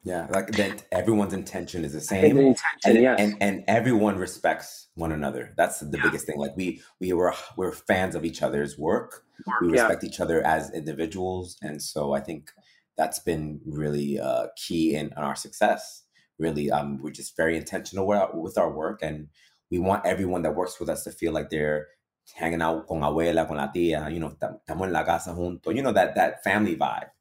Yeah, 0.03 0.25
like 0.31 0.51
that 0.53 0.87
everyone's 0.91 1.33
intention 1.33 1.85
is 1.85 1.93
the 1.93 2.01
same. 2.01 2.35
the 2.35 2.41
intention, 2.41 2.63
and, 2.85 3.01
yes. 3.01 3.19
and 3.19 3.37
and 3.39 3.63
everyone 3.67 4.17
respects 4.17 4.87
one 4.95 5.11
another. 5.11 5.53
That's 5.57 5.79
the 5.79 5.99
biggest 6.01 6.25
thing. 6.25 6.39
Like 6.39 6.57
we 6.57 6.81
we 6.99 7.13
were 7.13 7.35
we're 7.55 7.71
fans 7.71 8.15
of 8.15 8.25
each 8.25 8.41
other's 8.41 8.79
work. 8.79 9.23
we 9.61 9.67
yeah. 9.67 9.83
respect 9.83 10.03
each 10.03 10.19
other 10.19 10.43
as 10.43 10.71
individuals, 10.71 11.55
and 11.61 11.81
so 11.81 12.13
I 12.13 12.19
think 12.19 12.49
that's 12.97 13.19
been 13.19 13.61
really 13.65 14.19
uh, 14.19 14.47
key 14.55 14.95
in, 14.95 15.07
in 15.07 15.23
our 15.23 15.35
success. 15.35 16.03
Really, 16.39 16.71
um, 16.71 16.99
we're 17.01 17.11
just 17.11 17.37
very 17.37 17.55
intentional 17.55 18.07
with 18.33 18.57
our, 18.57 18.71
work, 18.71 19.01
and 19.03 19.27
we 19.69 19.77
want 19.77 20.05
everyone 20.07 20.41
that 20.41 20.55
works 20.55 20.79
with 20.79 20.89
us 20.89 21.03
to 21.03 21.11
feel 21.11 21.31
like 21.31 21.51
they're 21.51 21.89
hanging 22.33 22.63
out 22.63 22.87
con 22.87 23.01
abuela, 23.01 23.47
con 23.47 23.57
la 23.57 23.67
tía. 23.67 24.11
You 24.11 24.19
know, 24.19 24.35
tam- 24.39 24.57
estamos 24.67 24.87
en 24.87 24.93
la 24.93 25.03
casa 25.03 25.29
juntos. 25.29 25.75
You 25.75 25.83
know 25.83 25.91
that 25.91 26.15
that 26.15 26.43
family 26.43 26.75
vibe, 26.75 27.11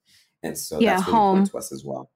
and 0.42 0.56
so 0.56 0.80
Yeah, 0.80 0.96
that's 0.96 1.06
really 1.06 1.18
home. 1.18 1.38
important 1.40 1.50
to 1.50 1.58
us 1.58 1.72
as 1.72 1.84
well. 1.84 2.10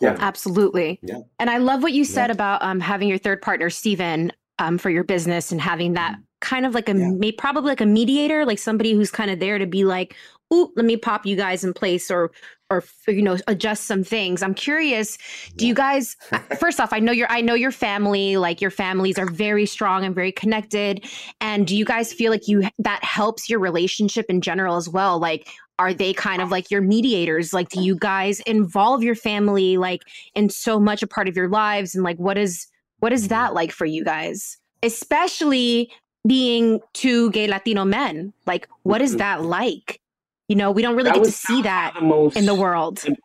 Yeah. 0.00 0.16
Absolutely. 0.18 0.98
Yeah. 1.02 1.20
And 1.38 1.48
I 1.50 1.58
love 1.58 1.82
what 1.82 1.92
you 1.92 2.04
said 2.04 2.30
about 2.30 2.62
um, 2.62 2.80
having 2.80 3.08
your 3.08 3.18
third 3.18 3.40
partner, 3.42 3.70
Steven, 3.70 4.32
um, 4.58 4.78
for 4.78 4.90
your 4.90 5.04
business 5.04 5.52
and 5.52 5.60
having 5.60 5.94
that 5.94 6.16
kind 6.40 6.66
of 6.66 6.74
like 6.74 6.88
a 6.88 6.96
Yeah. 6.96 7.10
may, 7.10 7.32
probably 7.32 7.68
like 7.68 7.80
a 7.80 7.86
mediator, 7.86 8.44
like 8.44 8.58
somebody 8.58 8.92
who's 8.92 9.10
kind 9.10 9.30
of 9.30 9.38
there 9.40 9.58
to 9.58 9.66
be 9.66 9.84
like, 9.84 10.14
oop, 10.52 10.70
let 10.76 10.84
me 10.84 10.96
pop 10.96 11.24
you 11.26 11.36
guys 11.36 11.64
in 11.64 11.72
place 11.72 12.10
or 12.10 12.30
or 12.70 12.82
you 13.06 13.22
know 13.22 13.36
adjust 13.46 13.84
some 13.84 14.02
things 14.02 14.42
i'm 14.42 14.54
curious 14.54 15.18
do 15.56 15.66
you 15.66 15.74
guys 15.74 16.16
first 16.58 16.80
off 16.80 16.94
i 16.94 16.98
know 16.98 17.12
your 17.12 17.30
i 17.30 17.40
know 17.42 17.52
your 17.54 17.70
family 17.70 18.38
like 18.38 18.60
your 18.62 18.70
families 18.70 19.18
are 19.18 19.26
very 19.30 19.66
strong 19.66 20.02
and 20.04 20.14
very 20.14 20.32
connected 20.32 21.04
and 21.42 21.66
do 21.66 21.76
you 21.76 21.84
guys 21.84 22.10
feel 22.12 22.32
like 22.32 22.48
you 22.48 22.62
that 22.78 23.04
helps 23.04 23.50
your 23.50 23.58
relationship 23.58 24.26
in 24.30 24.40
general 24.40 24.76
as 24.76 24.88
well 24.88 25.18
like 25.18 25.48
are 25.78 25.92
they 25.92 26.12
kind 26.12 26.40
of 26.40 26.50
like 26.50 26.70
your 26.70 26.80
mediators? 26.80 27.52
Like 27.52 27.68
do 27.68 27.82
you 27.82 27.96
guys 27.96 28.40
involve 28.40 29.02
your 29.02 29.14
family 29.14 29.76
like 29.76 30.02
in 30.34 30.48
so 30.48 30.78
much 30.78 31.02
a 31.02 31.06
part 31.06 31.28
of 31.28 31.36
your 31.36 31.48
lives? 31.48 31.94
And 31.94 32.04
like 32.04 32.18
what 32.18 32.38
is 32.38 32.66
what 33.00 33.12
is 33.12 33.28
that 33.28 33.54
like 33.54 33.72
for 33.72 33.84
you 33.84 34.04
guys? 34.04 34.58
Especially 34.82 35.90
being 36.26 36.80
two 36.92 37.30
gay 37.30 37.46
latino 37.46 37.84
men. 37.84 38.32
Like 38.46 38.68
what 38.82 39.02
is 39.02 39.10
mm-hmm. 39.10 39.18
that 39.18 39.42
like? 39.42 40.00
You 40.48 40.56
know, 40.56 40.70
we 40.70 40.82
don't 40.82 40.94
really 40.94 41.10
that 41.10 41.16
get 41.16 41.24
to 41.24 41.32
see 41.32 41.62
that, 41.62 41.94
that 41.94 42.36
in 42.36 42.44
the 42.44 42.54
world. 42.54 42.98
Important, 42.98 43.20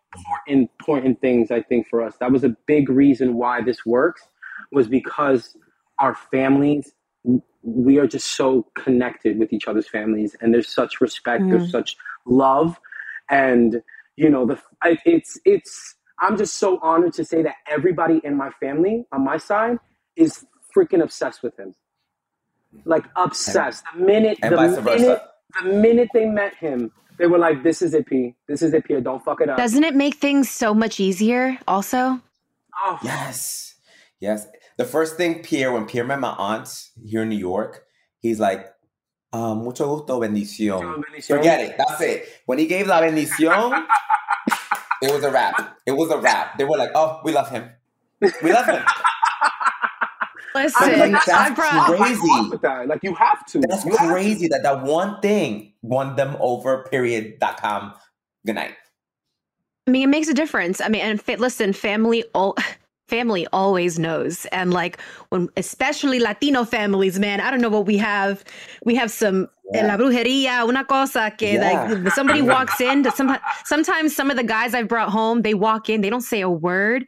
important 0.47 1.21
things 1.21 1.51
I 1.51 1.61
think 1.61 1.87
for 1.87 2.01
us. 2.01 2.15
That 2.19 2.31
was 2.31 2.45
a 2.45 2.55
big 2.65 2.89
reason 2.89 3.35
why 3.35 3.61
this 3.61 3.85
works 3.85 4.23
was 4.71 4.87
because 4.87 5.55
our 5.99 6.15
families 6.15 6.93
we 7.61 7.99
are 7.99 8.07
just 8.07 8.27
so 8.27 8.65
connected 8.75 9.37
with 9.37 9.51
each 9.51 9.67
other's 9.67 9.87
families 9.87 10.35
and 10.41 10.53
there's 10.53 10.69
such 10.69 11.01
respect 11.01 11.43
mm. 11.43 11.51
there's 11.51 11.71
such 11.71 11.97
love 12.25 12.79
and 13.29 13.81
you 14.15 14.29
know 14.29 14.45
the 14.45 14.59
it's 15.05 15.37
it's 15.45 15.95
i'm 16.21 16.37
just 16.37 16.55
so 16.55 16.79
honored 16.81 17.13
to 17.13 17.25
say 17.25 17.43
that 17.43 17.55
everybody 17.69 18.21
in 18.23 18.35
my 18.35 18.49
family 18.59 19.05
on 19.11 19.23
my 19.23 19.37
side 19.37 19.77
is 20.15 20.45
freaking 20.75 21.03
obsessed 21.03 21.43
with 21.43 21.57
him 21.59 21.75
like 22.85 23.03
obsessed 23.15 23.83
the 23.93 24.05
minute 24.05 24.37
and 24.41 24.53
the 24.53 24.81
minute 24.81 25.21
the 25.61 25.73
minute 25.73 26.09
they 26.13 26.25
met 26.25 26.55
him 26.55 26.91
they 27.19 27.27
were 27.27 27.37
like, 27.37 27.63
"This 27.63 27.81
is 27.81 27.93
it, 27.93 28.07
P. 28.07 28.33
This 28.47 28.61
is 28.61 28.73
it, 28.73 28.85
P. 28.85 28.99
Don't 29.01 29.23
fuck 29.23 29.41
it 29.41 29.49
up." 29.49 29.57
Doesn't 29.57 29.83
it 29.83 29.93
make 29.93 30.15
things 30.15 30.49
so 30.49 30.73
much 30.73 30.99
easier? 30.99 31.59
Also. 31.67 32.21
Oh. 32.81 32.97
Yes, 33.03 33.75
yes. 34.21 34.47
The 34.79 34.85
first 34.85 35.17
thing 35.17 35.43
Pierre, 35.43 35.73
when 35.73 35.85
Pierre 35.85 36.05
met 36.05 36.21
my 36.21 36.33
aunt 36.39 36.69
here 37.05 37.23
in 37.23 37.27
New 37.27 37.37
York, 37.37 37.83
he's 38.19 38.39
like, 38.39 38.65
um, 39.33 39.65
"Mucho 39.65 39.85
gusto, 39.85 40.21
bendición. 40.21 41.03
Forget 41.27 41.59
it. 41.59 41.75
That's 41.77 41.99
it. 41.99 42.29
When 42.45 42.59
he 42.59 42.65
gave 42.65 42.87
la 42.87 43.01
bendición, 43.01 43.85
it 45.01 45.11
was 45.11 45.25
a 45.25 45.31
wrap. 45.31 45.77
It 45.85 45.91
was 45.91 46.09
a 46.11 46.17
wrap. 46.17 46.57
They 46.57 46.63
were 46.63 46.77
like, 46.77 46.91
"Oh, 46.95 47.19
we 47.25 47.33
love 47.33 47.49
him. 47.49 47.69
We 48.21 48.53
love 48.53 48.67
him." 48.67 48.81
Listen, 50.55 50.97
like, 50.97 51.25
that's 51.25 51.55
brought, 51.55 51.97
crazy. 51.97 52.57
That. 52.61 52.87
Like 52.87 53.03
you 53.03 53.13
have 53.15 53.45
to. 53.47 53.59
That's 53.67 53.83
you 53.83 53.91
crazy 53.91 54.47
to. 54.47 54.53
that 54.53 54.63
that 54.63 54.83
one 54.83 55.19
thing 55.19 55.73
won 55.81 56.15
them 56.15 56.37
over. 56.39 56.87
Period.com. 56.89 57.95
Good 58.45 58.55
night. 58.55 58.75
I 59.87 59.91
mean, 59.91 60.03
it 60.03 60.11
makes 60.11 60.29
a 60.29 60.33
difference. 60.33 60.79
I 60.79 60.87
mean, 60.87 61.01
and 61.01 61.21
fa- 61.21 61.35
listen, 61.37 61.73
family 61.73 62.23
all. 62.33 62.55
Family 63.09 63.47
always 63.51 63.99
knows, 63.99 64.45
and 64.47 64.73
like 64.73 65.01
when, 65.29 65.49
especially 65.57 66.19
Latino 66.19 66.63
families, 66.63 67.19
man. 67.19 67.41
I 67.41 67.51
don't 67.51 67.61
know 67.61 67.69
what 67.69 67.85
we 67.85 67.97
have. 67.97 68.43
We 68.85 68.95
have 68.95 69.11
some 69.11 69.47
yeah. 69.73 69.87
la 69.87 69.97
brujeria, 69.97 70.67
una 70.67 70.85
cosa 70.85 71.31
que 71.37 71.53
yeah. 71.53 71.93
like 71.93 72.13
somebody 72.13 72.41
walks 72.41 72.79
in. 72.79 73.03
Sometimes, 73.11 73.41
sometimes 73.65 74.15
some 74.15 74.29
of 74.29 74.37
the 74.37 74.43
guys 74.43 74.73
I've 74.73 74.87
brought 74.87 75.09
home, 75.09 75.41
they 75.41 75.53
walk 75.53 75.89
in, 75.89 76.01
they 76.01 76.09
don't 76.09 76.21
say 76.21 76.41
a 76.41 76.49
word, 76.49 77.05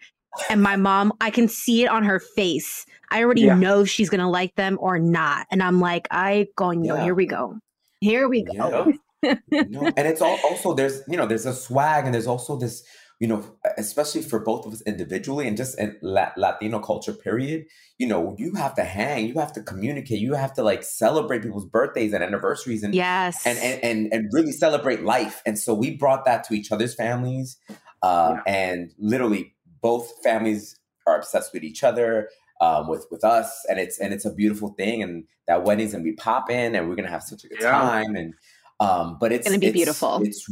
and 0.50 0.62
my 0.62 0.76
mom, 0.76 1.14
I 1.22 1.30
can 1.30 1.48
see 1.48 1.84
it 1.84 1.88
on 1.88 2.04
her 2.04 2.20
face 2.20 2.86
I 3.12 3.24
already 3.24 3.42
yeah. 3.42 3.56
know 3.56 3.82
if 3.82 3.90
she's 3.90 4.10
gonna 4.10 4.30
like 4.30 4.56
them 4.56 4.78
or 4.82 4.98
not. 4.98 5.46
And 5.52 5.62
I'm 5.62 5.82
like, 5.82 6.08
I 6.10 6.48
going, 6.56 6.86
yeah. 6.86 7.04
here 7.04 7.14
we 7.14 7.26
go. 7.26 7.60
Here 8.00 8.28
we 8.28 8.44
go. 8.44 8.94
Yeah. 9.22 9.36
and 9.52 10.08
it's 10.08 10.22
all, 10.22 10.40
also 10.46 10.74
there's 10.74 11.04
you 11.08 11.16
know 11.16 11.28
there's 11.28 11.46
a 11.46 11.54
swag 11.54 12.06
and 12.06 12.14
there's 12.14 12.26
also 12.26 12.56
this 12.58 12.84
you 13.22 13.28
know 13.28 13.46
especially 13.78 14.22
for 14.22 14.40
both 14.40 14.66
of 14.66 14.74
us 14.74 14.82
individually 14.82 15.48
and 15.48 15.56
just 15.56 15.80
in 15.80 15.96
Latino 16.02 16.80
culture 16.80 17.14
period 17.14 17.66
you 18.00 18.08
know 18.08 18.36
you 18.38 18.56
have 18.56 18.74
to 18.76 18.84
hang 18.84 19.28
you 19.28 19.36
have 19.36 19.54
to 19.54 19.62
communicate 19.62 20.20
you 20.20 20.34
have 20.34 20.54
to 20.54 20.64
like 20.64 20.84
celebrate 20.84 21.44
people's 21.44 21.66
birthdays 21.66 22.14
and 22.14 22.24
anniversaries 22.24 22.84
and 22.84 22.96
yes 22.96 23.46
and 23.46 23.60
and 23.60 23.84
and, 23.84 24.14
and 24.14 24.30
really 24.34 24.52
celebrate 24.52 25.04
life 25.04 25.44
and 25.46 25.60
so 25.60 25.74
we 25.74 25.96
brought 25.96 26.26
that 26.26 26.44
to 26.44 26.56
each 26.56 26.72
other's 26.72 26.96
families 26.96 27.58
uh, 28.02 28.38
and 28.48 28.92
literally 28.98 29.54
both 29.82 30.12
families 30.24 30.80
are 31.06 31.18
obsessed 31.18 31.54
with 31.54 31.64
each 31.64 31.84
other 31.84 32.28
um, 32.62 32.88
with 32.88 33.08
with 33.12 33.24
us, 33.24 33.66
and 33.70 33.80
it's 33.80 34.00
and 34.00 34.14
it's 34.14 34.26
a 34.26 34.34
beautiful 34.34 34.70
thing. 34.70 35.02
And 35.02 35.26
that 35.48 35.64
wedding's 35.64 35.92
gonna 35.92 36.04
be 36.04 36.14
popping, 36.14 36.76
and 36.76 36.88
we're 36.88 36.96
gonna 36.96 37.10
have 37.10 37.24
such 37.24 37.44
a 37.44 37.48
good 37.48 37.62
yeah. 37.62 37.72
time. 37.72 38.16
And 38.16 38.34
um, 38.80 39.18
but 39.20 39.32
it's, 39.32 39.48
gonna 39.48 39.60
be 39.60 39.68
it's, 39.68 39.74
beautiful. 39.74 40.22
It's 40.24 40.48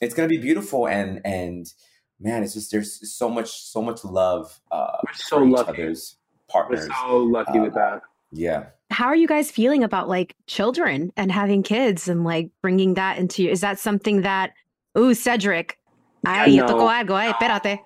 it's 0.00 0.14
gonna 0.14 0.28
be 0.28 0.38
beautiful, 0.38 0.88
and 0.88 1.20
and 1.24 1.66
man, 2.22 2.42
it's 2.42 2.54
just 2.54 2.70
there's 2.70 3.12
so 3.12 3.28
much 3.28 3.50
so 3.50 3.82
much 3.82 4.04
love. 4.04 4.60
Uh, 4.70 4.98
we're 5.06 5.14
so 5.14 5.38
lucky. 5.38 5.82
Other's 5.82 6.16
partners. 6.48 6.88
We're 6.88 7.08
so 7.08 7.16
lucky 7.18 7.58
uh, 7.58 7.62
with 7.62 7.74
that. 7.74 8.02
Yeah. 8.30 8.66
How 8.90 9.06
are 9.06 9.16
you 9.16 9.26
guys 9.26 9.50
feeling 9.50 9.82
about 9.82 10.08
like 10.08 10.36
children 10.46 11.12
and 11.16 11.32
having 11.32 11.62
kids 11.62 12.08
and 12.08 12.24
like 12.24 12.50
bringing 12.60 12.94
that 12.94 13.18
into? 13.18 13.42
Your 13.42 13.52
is 13.52 13.60
that 13.60 13.78
something 13.78 14.22
that? 14.22 14.52
Ooh, 14.96 15.14
Cedric. 15.14 15.78
Ay, 16.24 16.46
yo 16.50 16.66
toco 16.66 16.88
algo, 16.88 17.18
eh, 17.18 17.32
espérate. 17.32 17.80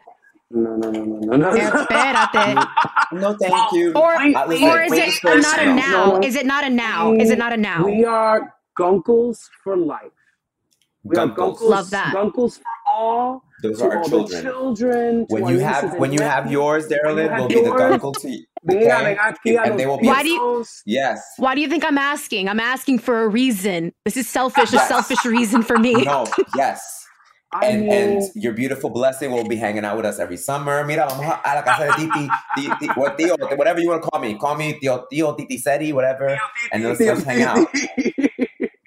No, 0.51 0.77
no, 0.77 0.91
no, 0.91 1.03
no, 1.05 1.19
no, 1.21 1.37
no. 1.37 1.51
Espérate. 1.51 2.67
no, 3.13 3.35
thank 3.35 3.73
you. 3.73 3.93
Or, 3.95 4.15
or 4.15 4.83
is 4.83 4.93
it 4.93 5.25
not 5.25 5.61
a 5.61 5.75
now? 5.75 6.21
Is 6.21 6.35
it 6.35 6.47
not 6.47 6.65
a 6.65 6.71
now? 6.71 7.13
Is 7.15 7.31
it 7.31 7.39
not 7.39 7.53
a 7.53 7.57
now? 7.57 7.85
We 7.85 8.05
are 8.05 8.55
gunkles 8.79 9.49
for 9.65 9.77
life. 9.77 10.13
We 11.03 11.17
gunkles. 11.17 11.31
are 11.31 11.37
gunkles. 11.37 11.71
Love 11.71 11.91
that. 11.91 12.15
Gunkles 12.15 12.59
for 12.59 12.65
all. 12.93 13.46
Those 13.63 13.81
are 13.81 13.97
our 13.97 14.05
children. 14.05 14.43
children. 14.43 15.27
When 15.29 15.49
you 15.49 15.61
have 15.61 15.99
when 15.99 16.13
you 16.13 16.21
have 16.21 16.51
yours, 16.51 16.89
Darylyn, 16.89 17.39
will 17.39 17.49
be 17.49 17.55
the 17.55 17.71
gunkle 17.71 18.15
to 18.21 18.31
you. 18.31 18.45
Okay? 18.71 19.17
and 19.47 19.79
they 19.79 19.87
will 19.87 19.99
be. 19.99 20.07
Why 20.07 20.23
do 20.23 20.29
you? 20.29 20.65
Yes. 20.85 21.23
Why 21.39 21.55
do 21.55 21.61
you 21.61 21.69
think 21.69 21.85
I'm 21.85 21.99
asking? 21.99 22.49
I'm 22.49 22.61
asking 22.61 22.99
for 22.99 23.23
a 23.23 23.29
reason. 23.29 23.93
This 24.05 24.17
is 24.17 24.29
selfish. 24.29 24.73
Yes. 24.73 24.85
A 24.85 24.89
selfish 24.89 25.25
reason 25.25 25.63
for 25.63 25.79
me. 25.79 25.95
No. 26.05 26.27
Yes 26.57 27.07
and, 27.63 27.91
and 27.91 28.23
your 28.35 28.53
beautiful 28.53 28.91
blessing 28.91 29.31
will 29.31 29.47
be 29.47 29.57
hanging 29.57 29.85
out 29.85 29.97
with 29.97 30.07
us 30.07 30.19
every 30.19 30.37
summer. 30.37 30.85
Mira, 30.85 31.07
vamos 31.09 31.25
a 31.25 31.55
la 31.55 31.63
casa 31.63 31.87
de 31.87 31.97
Titi, 31.97 32.29
Titi, 32.57 32.89
tío, 32.89 33.57
whatever 33.57 33.81
you 33.81 33.89
want 33.89 34.03
to 34.03 34.09
call 34.09 34.21
me. 34.21 34.35
Call 34.35 34.57
me 34.57 34.79
tío, 34.83 35.07
tío, 35.11 35.37
Titi 35.37 35.59
Seti, 35.59 35.93
whatever. 35.93 36.37
And 36.73 36.85
let's, 36.85 37.01
let's 37.01 37.23
hang 37.23 37.43
out. 37.43 37.69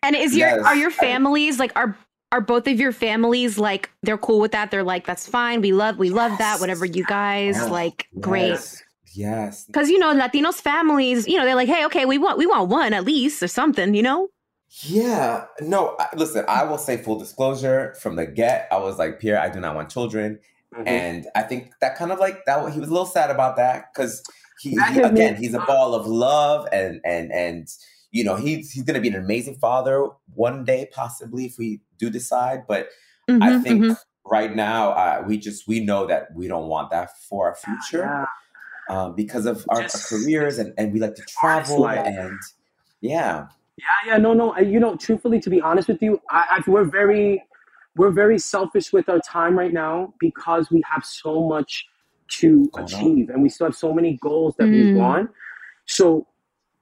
And 0.01 0.15
is 0.15 0.35
your 0.35 0.47
yes. 0.47 0.65
are 0.65 0.75
your 0.75 0.91
families 0.91 1.59
like 1.59 1.71
are 1.75 1.95
are 2.31 2.41
both 2.41 2.67
of 2.67 2.79
your 2.79 2.91
families 2.91 3.57
like 3.57 3.89
they're 4.03 4.17
cool 4.17 4.39
with 4.39 4.51
that? 4.51 4.71
They're 4.71 4.83
like, 4.83 5.05
that's 5.05 5.27
fine. 5.27 5.61
We 5.61 5.73
love 5.73 5.97
we 5.97 6.09
love 6.09 6.37
that. 6.37 6.59
Whatever 6.59 6.85
you 6.85 7.03
guys 7.05 7.55
yes. 7.55 7.69
like, 7.69 8.07
great. 8.19 8.49
Yes. 8.49 8.83
Yes. 9.15 9.65
Because 9.65 9.89
you 9.89 9.99
know, 9.99 10.13
Latinos 10.13 10.55
families, 10.55 11.27
you 11.27 11.37
know, 11.37 11.45
they're 11.45 11.55
like, 11.55 11.67
hey, 11.67 11.85
okay, 11.85 12.05
we 12.05 12.17
want 12.17 12.37
we 12.37 12.45
want 12.45 12.69
one 12.69 12.93
at 12.93 13.03
least 13.05 13.41
or 13.41 13.47
something, 13.47 13.93
you 13.93 14.03
know? 14.03 14.29
Yeah, 14.83 15.45
no. 15.61 15.97
Listen, 16.15 16.45
I 16.47 16.63
will 16.63 16.77
say 16.77 16.97
full 16.97 17.17
disclosure 17.17 17.95
from 17.99 18.15
the 18.15 18.27
get. 18.27 18.67
I 18.71 18.77
was 18.77 18.99
like, 18.99 19.19
Pierre, 19.19 19.39
I 19.39 19.49
do 19.49 19.59
not 19.59 19.75
want 19.75 19.89
children, 19.89 20.39
mm-hmm. 20.75 20.87
and 20.87 21.27
I 21.35 21.41
think 21.41 21.71
that 21.81 21.97
kind 21.97 22.11
of 22.11 22.19
like 22.19 22.45
that. 22.45 22.71
He 22.71 22.79
was 22.79 22.89
a 22.89 22.91
little 22.91 23.07
sad 23.07 23.31
about 23.31 23.57
that 23.57 23.91
because 23.91 24.23
he, 24.61 24.77
he 24.93 24.99
again, 24.99 25.35
he's 25.37 25.55
a 25.55 25.59
ball 25.59 25.95
of 25.95 26.05
love, 26.05 26.67
and 26.71 27.01
and 27.03 27.31
and 27.31 27.67
you 28.11 28.23
know 28.23 28.35
he's 28.35 28.71
he's 28.71 28.83
gonna 28.83 29.01
be 29.01 29.09
an 29.09 29.15
amazing 29.15 29.55
father 29.55 30.07
one 30.33 30.63
day, 30.63 30.89
possibly 30.91 31.45
if 31.45 31.57
we 31.57 31.81
do 31.97 32.09
decide. 32.09 32.65
But 32.67 32.89
mm-hmm, 33.29 33.43
I 33.43 33.59
think 33.59 33.83
mm-hmm. 33.83 33.93
right 34.29 34.55
now, 34.55 34.91
uh, 34.91 35.23
we 35.25 35.37
just 35.37 35.67
we 35.67 35.79
know 35.79 36.05
that 36.07 36.33
we 36.33 36.47
don't 36.47 36.67
want 36.67 36.91
that 36.91 37.17
for 37.29 37.47
our 37.47 37.55
future. 37.55 38.05
Yeah. 38.05 38.25
Um, 38.89 39.13
because 39.13 39.45
of 39.45 39.63
our, 39.69 39.83
our, 39.83 39.89
careers 40.09 40.57
and, 40.57 40.73
and 40.75 40.91
we 40.91 40.99
like 40.99 41.13
to 41.13 41.21
travel 41.21 41.87
and 41.87 42.39
yeah 43.01 43.45
yeah, 43.79 44.13
yeah, 44.13 44.17
no, 44.17 44.33
no. 44.33 44.57
You 44.57 44.79
know, 44.79 44.97
truthfully, 44.97 45.39
to 45.39 45.49
be 45.49 45.61
honest 45.61 45.87
with 45.87 46.01
you, 46.01 46.19
I, 46.29 46.57
I, 46.57 46.69
we're 46.69 46.83
very, 46.83 47.41
we're 47.95 48.11
very 48.11 48.37
selfish 48.37 48.91
with 48.91 49.07
our 49.07 49.19
time 49.19 49.57
right 49.57 49.71
now 49.71 50.13
because 50.19 50.69
we 50.69 50.83
have 50.89 51.05
so 51.05 51.47
much 51.47 51.87
to 52.39 52.69
achieve, 52.75 53.29
and 53.29 53.41
we 53.41 53.49
still 53.49 53.67
have 53.67 53.75
so 53.75 53.93
many 53.93 54.17
goals 54.21 54.55
that 54.57 54.65
mm. 54.65 54.71
we 54.71 54.93
want. 54.95 55.29
So, 55.85 56.27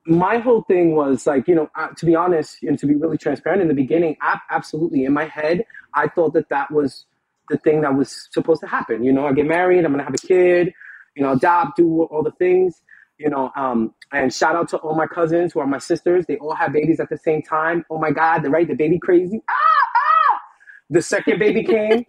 my 0.07 0.37
whole 0.37 0.63
thing 0.63 0.95
was 0.95 1.27
like, 1.27 1.47
you 1.47 1.55
know, 1.55 1.69
uh, 1.75 1.89
to 1.97 2.05
be 2.05 2.15
honest 2.15 2.63
and 2.63 2.79
to 2.79 2.87
be 2.87 2.95
really 2.95 3.17
transparent, 3.17 3.61
in 3.61 3.67
the 3.67 3.73
beginning, 3.73 4.15
I, 4.21 4.39
absolutely, 4.49 5.05
in 5.05 5.13
my 5.13 5.25
head, 5.25 5.65
I 5.93 6.07
thought 6.07 6.33
that 6.33 6.49
that 6.49 6.71
was 6.71 7.05
the 7.49 7.57
thing 7.57 7.81
that 7.81 7.95
was 7.95 8.27
supposed 8.31 8.61
to 8.61 8.67
happen. 8.67 9.03
You 9.03 9.13
know, 9.13 9.27
I 9.27 9.33
get 9.33 9.45
married, 9.45 9.85
I'm 9.85 9.91
gonna 9.91 10.03
have 10.03 10.13
a 10.13 10.27
kid, 10.27 10.73
you 11.15 11.23
know, 11.23 11.33
adopt, 11.33 11.77
do 11.77 12.03
all 12.03 12.23
the 12.23 12.31
things 12.31 12.81
you 13.17 13.29
know 13.29 13.51
um, 13.55 13.93
and 14.11 14.33
shout 14.33 14.55
out 14.55 14.69
to 14.69 14.77
all 14.77 14.95
my 14.95 15.07
cousins 15.07 15.53
who 15.53 15.59
are 15.59 15.67
my 15.67 15.77
sisters 15.77 16.25
they 16.27 16.37
all 16.37 16.55
have 16.55 16.71
babies 16.71 16.99
at 16.99 17.09
the 17.09 17.17
same 17.17 17.41
time 17.41 17.85
oh 17.89 17.97
my 17.97 18.11
god 18.11 18.39
the 18.39 18.49
right 18.49 18.67
the 18.67 18.75
baby 18.75 18.99
crazy 18.99 19.41
ah, 19.49 19.53
ah! 19.53 20.39
the 20.89 21.01
second 21.01 21.39
baby 21.39 21.63
came 21.63 22.05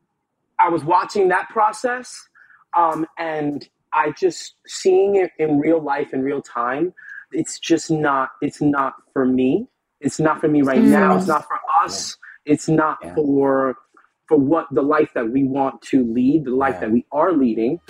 i 0.60 0.68
was 0.68 0.84
watching 0.84 1.28
that 1.28 1.48
process 1.50 2.28
um, 2.76 3.06
and 3.18 3.68
i 3.92 4.10
just 4.12 4.54
seeing 4.66 5.16
it 5.16 5.30
in 5.38 5.58
real 5.58 5.80
life 5.80 6.12
in 6.12 6.22
real 6.22 6.42
time 6.42 6.92
it's 7.32 7.58
just 7.58 7.90
not 7.90 8.30
it's 8.40 8.60
not 8.60 8.94
for 9.12 9.24
me 9.24 9.66
it's 10.00 10.20
not 10.20 10.40
for 10.40 10.48
me 10.48 10.62
right 10.62 10.80
mm. 10.80 10.88
now 10.88 11.16
it's 11.16 11.26
not 11.26 11.44
for 11.46 11.58
us 11.82 12.16
It's 12.46 12.68
not 12.68 12.98
yeah. 13.02 13.12
for 13.14 13.74
for 14.28 14.38
what 14.38 14.66
the 14.70 14.82
life 14.82 15.10
that 15.14 15.30
we 15.30 15.42
want 15.44 15.82
to 15.82 16.04
lead, 16.04 16.44
the 16.44 16.54
life 16.54 16.74
yeah. 16.74 16.80
that 16.80 16.90
we 16.92 17.04
are 17.10 17.32
leading. 17.32 17.80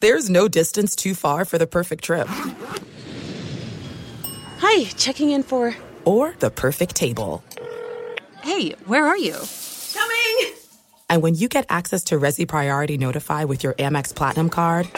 There's 0.00 0.30
no 0.30 0.46
distance 0.46 0.94
too 0.94 1.14
far 1.14 1.44
for 1.44 1.58
the 1.58 1.66
perfect 1.66 2.04
trip. 2.04 2.28
Hi, 4.60 4.84
checking 4.96 5.30
in 5.30 5.42
for 5.42 5.74
or 6.04 6.36
the 6.38 6.50
perfect 6.50 6.94
table. 6.94 7.42
Hey, 8.42 8.70
where 8.86 9.04
are 9.04 9.18
you? 9.18 9.34
Coming. 11.08 11.16
And 11.16 11.22
when 11.22 11.34
you 11.34 11.48
get 11.48 11.66
access 11.68 12.04
to 12.04 12.18
Resy 12.18 12.46
Priority 12.46 12.98
Notify 12.98 13.44
with 13.44 13.62
your 13.64 13.74
Amex 13.74 14.14
Platinum 14.14 14.50
card, 14.50 14.88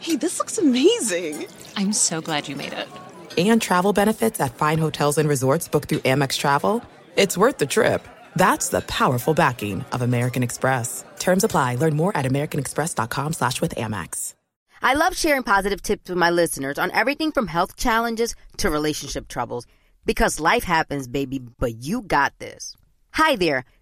hey, 0.00 0.16
this 0.16 0.38
looks 0.38 0.58
amazing. 0.58 1.46
I'm 1.76 1.92
so 1.92 2.20
glad 2.20 2.48
you 2.48 2.56
made 2.56 2.72
it 2.72 2.88
and 3.36 3.62
travel 3.62 3.92
benefits 3.92 4.40
at 4.40 4.54
fine 4.54 4.78
hotels 4.78 5.18
and 5.18 5.28
resorts 5.28 5.68
booked 5.68 5.88
through 5.88 6.00
Amex 6.00 6.36
Travel, 6.36 6.82
it's 7.16 7.36
worth 7.36 7.58
the 7.58 7.66
trip. 7.66 8.06
That's 8.36 8.68
the 8.68 8.80
powerful 8.82 9.34
backing 9.34 9.84
of 9.92 10.02
American 10.02 10.42
Express. 10.42 11.04
Terms 11.18 11.44
apply. 11.44 11.76
Learn 11.76 11.96
more 11.96 12.16
at 12.16 12.24
americanexpress.com 12.24 13.32
slash 13.32 13.60
with 13.60 13.74
Amex. 13.74 14.34
I 14.82 14.94
love 14.94 15.16
sharing 15.16 15.44
positive 15.44 15.80
tips 15.80 16.08
with 16.08 16.18
my 16.18 16.30
listeners 16.30 16.78
on 16.78 16.90
everything 16.90 17.30
from 17.30 17.46
health 17.46 17.76
challenges 17.76 18.34
to 18.58 18.70
relationship 18.70 19.28
troubles. 19.28 19.66
Because 20.04 20.40
life 20.40 20.64
happens, 20.64 21.06
baby, 21.06 21.38
but 21.38 21.84
you 21.84 22.02
got 22.02 22.36
this. 22.40 22.76
Hi 23.12 23.36
there. 23.36 23.64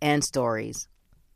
and 0.00 0.24
stories. 0.24 0.88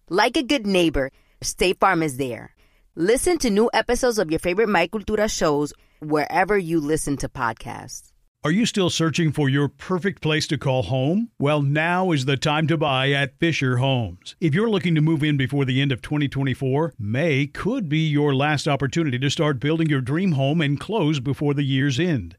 Like 0.08 0.36
a 0.36 0.42
good 0.42 0.66
neighbor, 0.66 1.10
State 1.42 1.78
Farm 1.80 2.02
is 2.02 2.16
there. 2.16 2.54
Listen 2.96 3.38
to 3.38 3.50
new 3.50 3.70
episodes 3.72 4.18
of 4.18 4.30
your 4.30 4.40
favorite 4.40 4.68
My 4.68 4.86
Cultura 4.86 5.30
shows 5.30 5.72
wherever 6.00 6.58
you 6.58 6.80
listen 6.80 7.16
to 7.18 7.28
podcasts. 7.28 8.10
Are 8.42 8.50
you 8.50 8.64
still 8.64 8.88
searching 8.88 9.32
for 9.32 9.50
your 9.50 9.68
perfect 9.68 10.22
place 10.22 10.46
to 10.46 10.56
call 10.56 10.84
home? 10.84 11.28
Well, 11.38 11.60
now 11.60 12.10
is 12.10 12.24
the 12.24 12.38
time 12.38 12.66
to 12.68 12.78
buy 12.78 13.10
at 13.10 13.38
Fisher 13.38 13.76
Homes. 13.76 14.34
If 14.40 14.54
you're 14.54 14.70
looking 14.70 14.94
to 14.94 15.02
move 15.02 15.22
in 15.22 15.36
before 15.36 15.66
the 15.66 15.82
end 15.82 15.92
of 15.92 16.00
2024, 16.00 16.94
May 16.98 17.46
could 17.46 17.90
be 17.90 18.08
your 18.08 18.34
last 18.34 18.66
opportunity 18.66 19.18
to 19.18 19.28
start 19.28 19.60
building 19.60 19.90
your 19.90 20.00
dream 20.00 20.32
home 20.32 20.62
and 20.62 20.80
close 20.80 21.20
before 21.20 21.52
the 21.52 21.64
year's 21.64 22.00
end. 22.00 22.38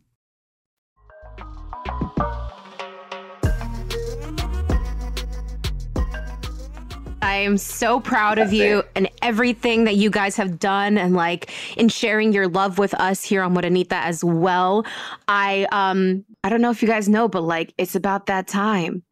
I 7.31 7.35
am 7.35 7.57
so 7.57 8.01
proud 8.01 8.39
of 8.39 8.51
you 8.51 8.83
and 8.93 9.09
everything 9.21 9.85
that 9.85 9.95
you 9.95 10.09
guys 10.09 10.35
have 10.35 10.59
done 10.59 10.97
and 10.97 11.15
like 11.15 11.49
in 11.77 11.87
sharing 11.87 12.33
your 12.33 12.49
love 12.49 12.77
with 12.77 12.93
us 12.95 13.23
here 13.23 13.41
on 13.41 13.55
Morenita 13.55 13.93
as 13.93 14.21
well. 14.21 14.85
I 15.29 15.65
um 15.71 16.25
I 16.43 16.49
don't 16.49 16.59
know 16.59 16.71
if 16.71 16.81
you 16.81 16.89
guys 16.89 17.07
know, 17.07 17.29
but 17.29 17.43
like 17.43 17.73
it's 17.77 17.95
about 17.95 18.25
that 18.25 18.49
time. 18.49 19.03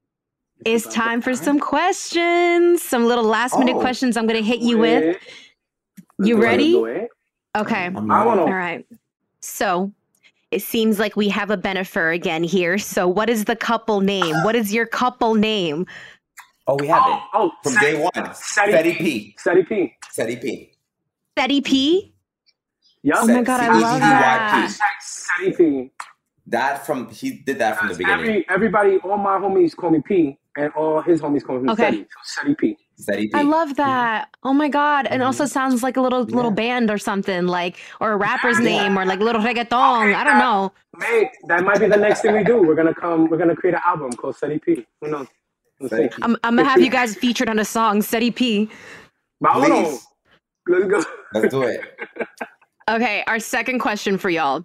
It's, 0.65 0.85
it's 0.85 0.93
time 0.93 1.21
for 1.21 1.33
time. 1.33 1.43
some 1.45 1.59
questions, 1.61 2.83
some 2.83 3.05
little 3.05 3.23
last 3.23 3.57
minute 3.57 3.77
oh, 3.77 3.79
questions 3.79 4.17
I'm 4.17 4.27
gonna 4.27 4.41
hit 4.41 4.59
you 4.59 4.77
with. 4.79 5.15
You 6.21 6.41
ready? 6.41 6.75
Okay. 7.57 7.89
All 7.95 8.53
right. 8.53 8.85
So 9.39 9.93
it 10.51 10.61
seems 10.61 10.99
like 10.99 11.15
we 11.15 11.29
have 11.29 11.51
a 11.51 11.57
Bennifer 11.57 12.13
again 12.13 12.43
here. 12.43 12.77
So 12.79 13.07
what 13.07 13.29
is 13.29 13.45
the 13.45 13.55
couple 13.55 14.01
name? 14.01 14.35
What 14.43 14.57
is 14.57 14.73
your 14.73 14.85
couple 14.85 15.35
name? 15.35 15.85
Oh, 16.69 16.75
we 16.79 16.87
have 16.87 17.01
oh, 17.03 17.13
it. 17.15 17.21
Oh, 17.33 17.51
from 17.63 17.73
Seti, 17.73 17.85
day 17.85 18.09
one. 18.13 18.33
Seti 18.35 18.93
P. 18.93 19.35
Seti 19.39 19.63
P. 19.63 19.95
Seti 20.11 20.35
P. 20.35 20.71
Seti 21.35 21.61
P. 21.61 22.13
Yeah. 23.01 23.15
Oh 23.17 23.27
my 23.27 23.41
god, 23.41 23.61
I 23.61 23.73
love 23.73 23.99
that. 23.99 24.71
Seti 25.01 25.51
P. 25.53 25.91
That 26.45 26.85
from 26.85 27.09
he 27.09 27.31
did 27.31 27.57
that 27.57 27.79
from 27.79 27.87
the 27.87 27.95
beginning. 27.95 28.19
Every, 28.19 28.49
everybody, 28.49 28.97
all 28.97 29.17
my 29.17 29.37
homies 29.37 29.75
call 29.75 29.89
me 29.89 30.01
P, 30.05 30.37
and 30.57 30.71
all 30.73 31.01
his 31.01 31.21
homies 31.21 31.43
call 31.43 31.59
me 31.59 31.71
okay. 31.71 31.91
Seti. 31.91 32.03
So 32.03 32.43
Seti 32.43 32.53
P. 32.53 32.77
I 33.33 33.41
love 33.41 33.75
that. 33.77 34.29
Oh 34.43 34.53
my 34.53 34.67
god! 34.67 35.07
And 35.07 35.21
mm-hmm. 35.21 35.27
also 35.27 35.45
sounds 35.45 35.81
like 35.81 35.97
a 35.97 36.01
little 36.01 36.29
yeah. 36.29 36.35
little 36.35 36.51
band 36.51 36.91
or 36.91 36.99
something, 36.99 37.47
like 37.47 37.77
or 37.99 38.11
a 38.11 38.17
rapper's 38.17 38.59
yeah. 38.59 38.65
name 38.65 38.99
or 38.99 39.05
like 39.05 39.21
little 39.21 39.41
reggaeton. 39.41 40.09
Okay, 40.09 40.13
I 40.13 40.23
don't 40.23 40.37
know. 40.37 40.71
Mate, 40.97 41.29
that 41.47 41.63
might 41.63 41.79
be 41.79 41.87
the 41.87 41.97
next 41.97 42.21
thing 42.21 42.35
we 42.35 42.43
do. 42.43 42.61
We're 42.61 42.75
gonna 42.75 42.93
come. 42.93 43.27
We're 43.27 43.37
gonna 43.37 43.55
create 43.55 43.73
an 43.73 43.81
album 43.85 44.11
called 44.11 44.35
Seti 44.35 44.59
P. 44.59 44.85
Who 45.01 45.09
knows? 45.09 45.27
I'm, 46.21 46.35
I'm 46.43 46.55
gonna 46.55 46.65
have 46.65 46.81
you 46.81 46.89
guys 46.89 47.15
featured 47.15 47.49
on 47.49 47.59
a 47.59 47.65
song, 47.65 48.01
Seti 48.01 48.31
P. 48.31 48.69
Please. 49.41 50.07
Let's 50.67 50.85
go. 50.85 51.03
Let's 51.33 51.53
do 51.53 51.63
it. 51.63 51.81
okay, 52.89 53.23
our 53.27 53.39
second 53.39 53.79
question 53.79 54.17
for 54.17 54.29
y'all. 54.29 54.63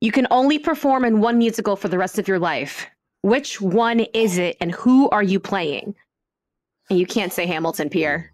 You 0.00 0.12
can 0.12 0.26
only 0.30 0.58
perform 0.58 1.04
in 1.04 1.20
one 1.20 1.38
musical 1.38 1.76
for 1.76 1.88
the 1.88 1.98
rest 1.98 2.18
of 2.18 2.28
your 2.28 2.38
life. 2.38 2.86
Which 3.22 3.60
one 3.60 4.00
is 4.00 4.38
it, 4.38 4.56
and 4.60 4.72
who 4.72 5.08
are 5.10 5.22
you 5.22 5.40
playing? 5.40 5.94
And 6.90 6.98
you 6.98 7.06
can't 7.06 7.32
say 7.32 7.46
Hamilton, 7.46 7.88
Pierre. 7.90 8.32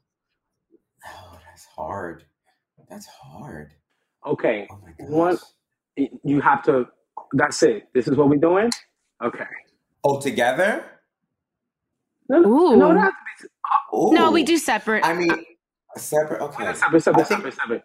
Oh, 1.06 1.38
that's 1.48 1.66
hard. 1.66 2.24
That's 2.88 3.06
hard. 3.06 3.72
Okay. 4.26 4.66
Oh 4.70 4.78
one, 4.98 5.38
you 5.96 6.40
have 6.40 6.62
to. 6.64 6.86
That's 7.32 7.62
it. 7.62 7.88
This 7.94 8.08
is 8.08 8.16
what 8.16 8.28
we're 8.28 8.36
doing. 8.36 8.70
Okay. 9.22 9.44
Oh, 10.04 10.20
together? 10.20 10.84
No, 12.28 12.38
Ooh. 12.38 12.76
no, 12.76 12.92
not 12.92 13.12
Ooh. 13.94 14.12
no. 14.12 14.30
We 14.30 14.42
oh. 14.42 14.46
do 14.46 14.56
separate. 14.56 15.04
I 15.04 15.14
mean, 15.14 15.44
separate. 15.96 16.40
Okay. 16.40 16.74
Separate, 16.74 17.02
separate, 17.02 17.26
think, 17.26 17.38
separate, 17.38 17.54
separate. 17.54 17.84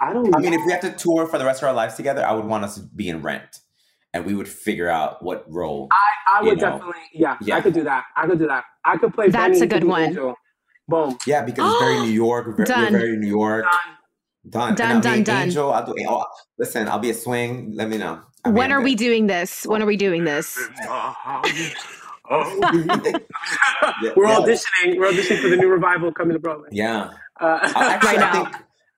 I 0.00 0.12
don't. 0.12 0.34
I 0.34 0.38
mean, 0.38 0.52
if 0.52 0.60
we 0.66 0.72
have 0.72 0.80
to 0.82 0.92
tour 0.92 1.26
for 1.26 1.38
the 1.38 1.44
rest 1.44 1.62
of 1.62 1.68
our 1.68 1.74
lives 1.74 1.94
together, 1.94 2.24
I 2.24 2.32
would 2.32 2.44
want 2.44 2.64
us 2.64 2.76
to 2.76 2.82
be 2.82 3.08
in 3.08 3.22
Rent 3.22 3.60
and 4.16 4.24
we 4.24 4.34
would 4.34 4.48
figure 4.48 4.88
out 4.88 5.22
what 5.22 5.44
role. 5.46 5.88
I, 5.92 6.38
I 6.38 6.42
would 6.42 6.58
know. 6.58 6.70
definitely, 6.70 7.02
yeah, 7.12 7.36
yeah, 7.42 7.56
I 7.56 7.60
could 7.60 7.74
do 7.74 7.84
that. 7.84 8.04
I 8.16 8.26
could 8.26 8.38
do 8.38 8.46
that. 8.46 8.64
I 8.84 8.96
could 8.96 9.14
play. 9.14 9.28
That's 9.28 9.58
Benny 9.58 9.60
a 9.60 9.66
good 9.66 9.84
one. 9.84 10.02
Angel. 10.02 10.34
Boom. 10.88 11.18
Yeah, 11.26 11.44
because 11.44 11.70
it's 11.70 11.80
very 11.80 12.00
New 12.06 12.12
York. 12.12 12.46
We're, 12.58 12.64
done. 12.64 12.92
very 12.92 13.16
New 13.16 13.28
York. 13.28 13.64
Done. 14.48 14.74
Done. 14.74 15.00
Done. 15.00 15.22
Done. 15.22 15.42
Angel. 15.42 15.72
I'll 15.72 15.84
do. 15.84 15.94
Eh, 15.98 16.06
oh, 16.08 16.24
listen, 16.58 16.88
I'll 16.88 16.98
be 16.98 17.10
a 17.10 17.14
swing. 17.14 17.72
Let 17.74 17.88
me 17.88 17.98
know. 17.98 18.22
I'll 18.44 18.52
when 18.52 18.72
are 18.72 18.80
we 18.80 18.94
doing 18.94 19.26
this? 19.26 19.66
When 19.66 19.82
are 19.82 19.86
we 19.86 19.96
doing 19.96 20.24
this? 20.24 20.58
we're 24.16 24.26
auditioning. 24.26 24.98
We're 24.98 25.10
auditioning 25.10 25.40
for 25.40 25.48
the 25.48 25.56
new 25.56 25.68
revival 25.68 26.12
coming 26.12 26.34
to 26.34 26.38
Broadway. 26.38 26.68
Yeah. 26.72 27.10
Uh, 27.40 27.58
Actually, 27.76 28.16
right 28.16 28.22
I 28.22 28.32
think 28.32 28.48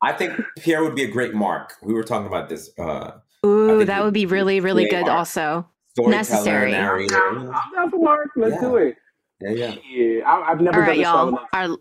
I 0.03 0.13
think 0.13 0.41
Pierre 0.59 0.83
would 0.83 0.95
be 0.95 1.05
a 1.05 1.11
great 1.11 1.35
Mark. 1.35 1.75
We 1.83 1.95
were 1.95 2.05
talking 2.05 2.27
about 2.27 2.49
this. 2.49 2.71
Uh, 2.79 3.13
Ooh, 3.45 3.85
that 3.85 4.03
would 4.05 4.15
be 4.15 4.27
really, 4.27 4.61
really 4.61 4.89
good. 4.89 5.07
Mark. 5.07 5.19
Also 5.19 5.67
necessary. 5.99 6.75
I'm 6.75 7.07
down 7.09 7.91
for 7.91 8.03
Mark. 8.03 8.31
Let's 8.37 8.55
yeah. 8.55 8.61
do 8.61 8.77
it. 8.77 8.97
Yeah, 9.41 9.51
yeah. 9.51 9.75
Yeah, 9.89 10.23
I, 10.27 10.49
have 10.49 10.61
never 10.61 10.81
All 10.81 10.89
right, 10.89 10.99
y'all. 10.99 11.39
Our, 11.53 11.77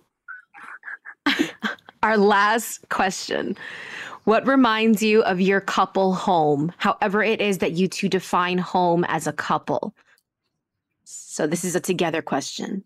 our 2.04 2.18
last 2.18 2.88
question. 2.90 3.58
What 4.26 4.46
reminds 4.46 5.02
you 5.02 5.24
of 5.24 5.40
your 5.40 5.62
couple 5.62 6.14
home, 6.14 6.74
however 6.78 7.24
it 7.24 7.40
is 7.40 7.60
that 7.60 7.74
you 7.74 7.88
two 7.88 8.10
define 8.10 8.58
home 8.58 9.06
as 9.06 9.26
a 9.26 9.32
couple? 9.32 9.96
So 11.10 11.48
this 11.48 11.64
is 11.64 11.74
a 11.74 11.80
together 11.80 12.22
question. 12.22 12.84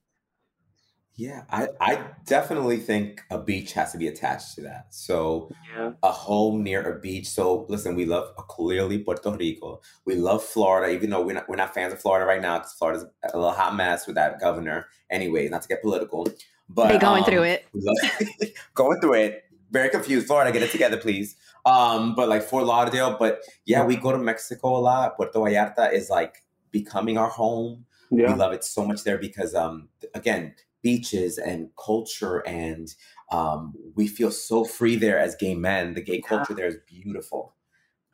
Yeah, 1.16 1.44
I, 1.50 1.70
I 1.80 2.06
definitely 2.26 2.78
think 2.78 3.22
a 3.32 3.40
beach 3.40 3.74
has 3.74 3.92
to 3.94 3.98
be 3.98 4.08
attached 4.08 4.54
to 4.56 4.62
that. 4.62 4.88
So 4.92 5.50
yeah. 5.76 5.94
a 6.04 6.12
home 6.12 6.62
near 6.62 6.82
a 6.84 7.00
beach. 7.00 7.28
So 7.28 7.66
listen, 7.68 7.96
we 7.96 8.06
love 8.06 8.36
clearly 8.48 9.00
Puerto 9.00 9.32
Rico. 9.32 9.82
We 10.06 10.16
love 10.16 10.44
Florida, 10.44 10.94
even 10.94 11.10
though 11.10 11.22
we're 11.22 11.34
not, 11.34 11.50
we're 11.50 11.56
not 11.56 11.74
fans 11.74 11.94
of 11.94 12.00
Florida 12.00 12.28
right 12.28 12.42
now 12.42 12.60
because 12.60 12.74
Florida's 12.74 13.06
a 13.34 13.38
little 13.38 13.54
hot 13.54 13.76
mess 13.76 14.06
with 14.06 14.16
that 14.18 14.40
governor. 14.40 14.88
Anyway, 15.10 15.50
not 15.50 15.64
to 15.64 15.68
get 15.68 15.82
political, 15.82 16.28
but 16.70 16.90
they 16.90 17.00
going 17.00 17.24
um, 17.24 17.30
through 17.30 17.44
it. 17.44 17.66
Love, 17.74 18.28
going 18.76 19.02
through 19.02 19.16
it. 19.16 19.44
very 19.72 19.90
confused. 19.90 20.28
Florida, 20.28 20.52
get 20.52 20.62
it 20.62 20.72
together, 20.72 20.98
please. 20.98 21.36
Um, 21.66 22.14
but 22.14 22.30
like 22.30 22.44
Fort 22.44 22.66
Lauderdale, 22.66 23.18
but 23.20 23.42
yeah, 23.66 23.84
we 23.84 23.96
go 23.96 24.12
to 24.12 24.20
Mexico 24.20 24.78
a 24.78 24.80
lot. 24.80 25.16
Puerto 25.16 25.40
Vallarta 25.40 25.92
is 25.92 26.10
like 26.10 26.44
becoming 26.72 27.18
our 27.18 27.30
home. 27.30 27.86
Yeah. 28.12 28.34
We 28.34 28.40
love 28.40 28.54
it 28.54 28.64
so 28.64 28.86
much 28.86 29.04
there 29.04 29.18
because 29.18 29.56
um 29.56 29.90
again, 30.14 30.54
beaches 30.84 31.38
and 31.38 31.70
culture 31.84 32.40
and 32.48 32.94
um 33.32 33.74
we 33.96 34.08
feel 34.08 34.32
so 34.32 34.66
free 34.66 34.96
there 34.96 35.18
as 35.18 35.36
gay 35.36 35.56
men. 35.56 35.94
The 35.94 36.02
gay 36.02 36.22
culture 36.22 36.54
there 36.54 36.68
is 36.68 36.78
beautiful. 36.88 37.56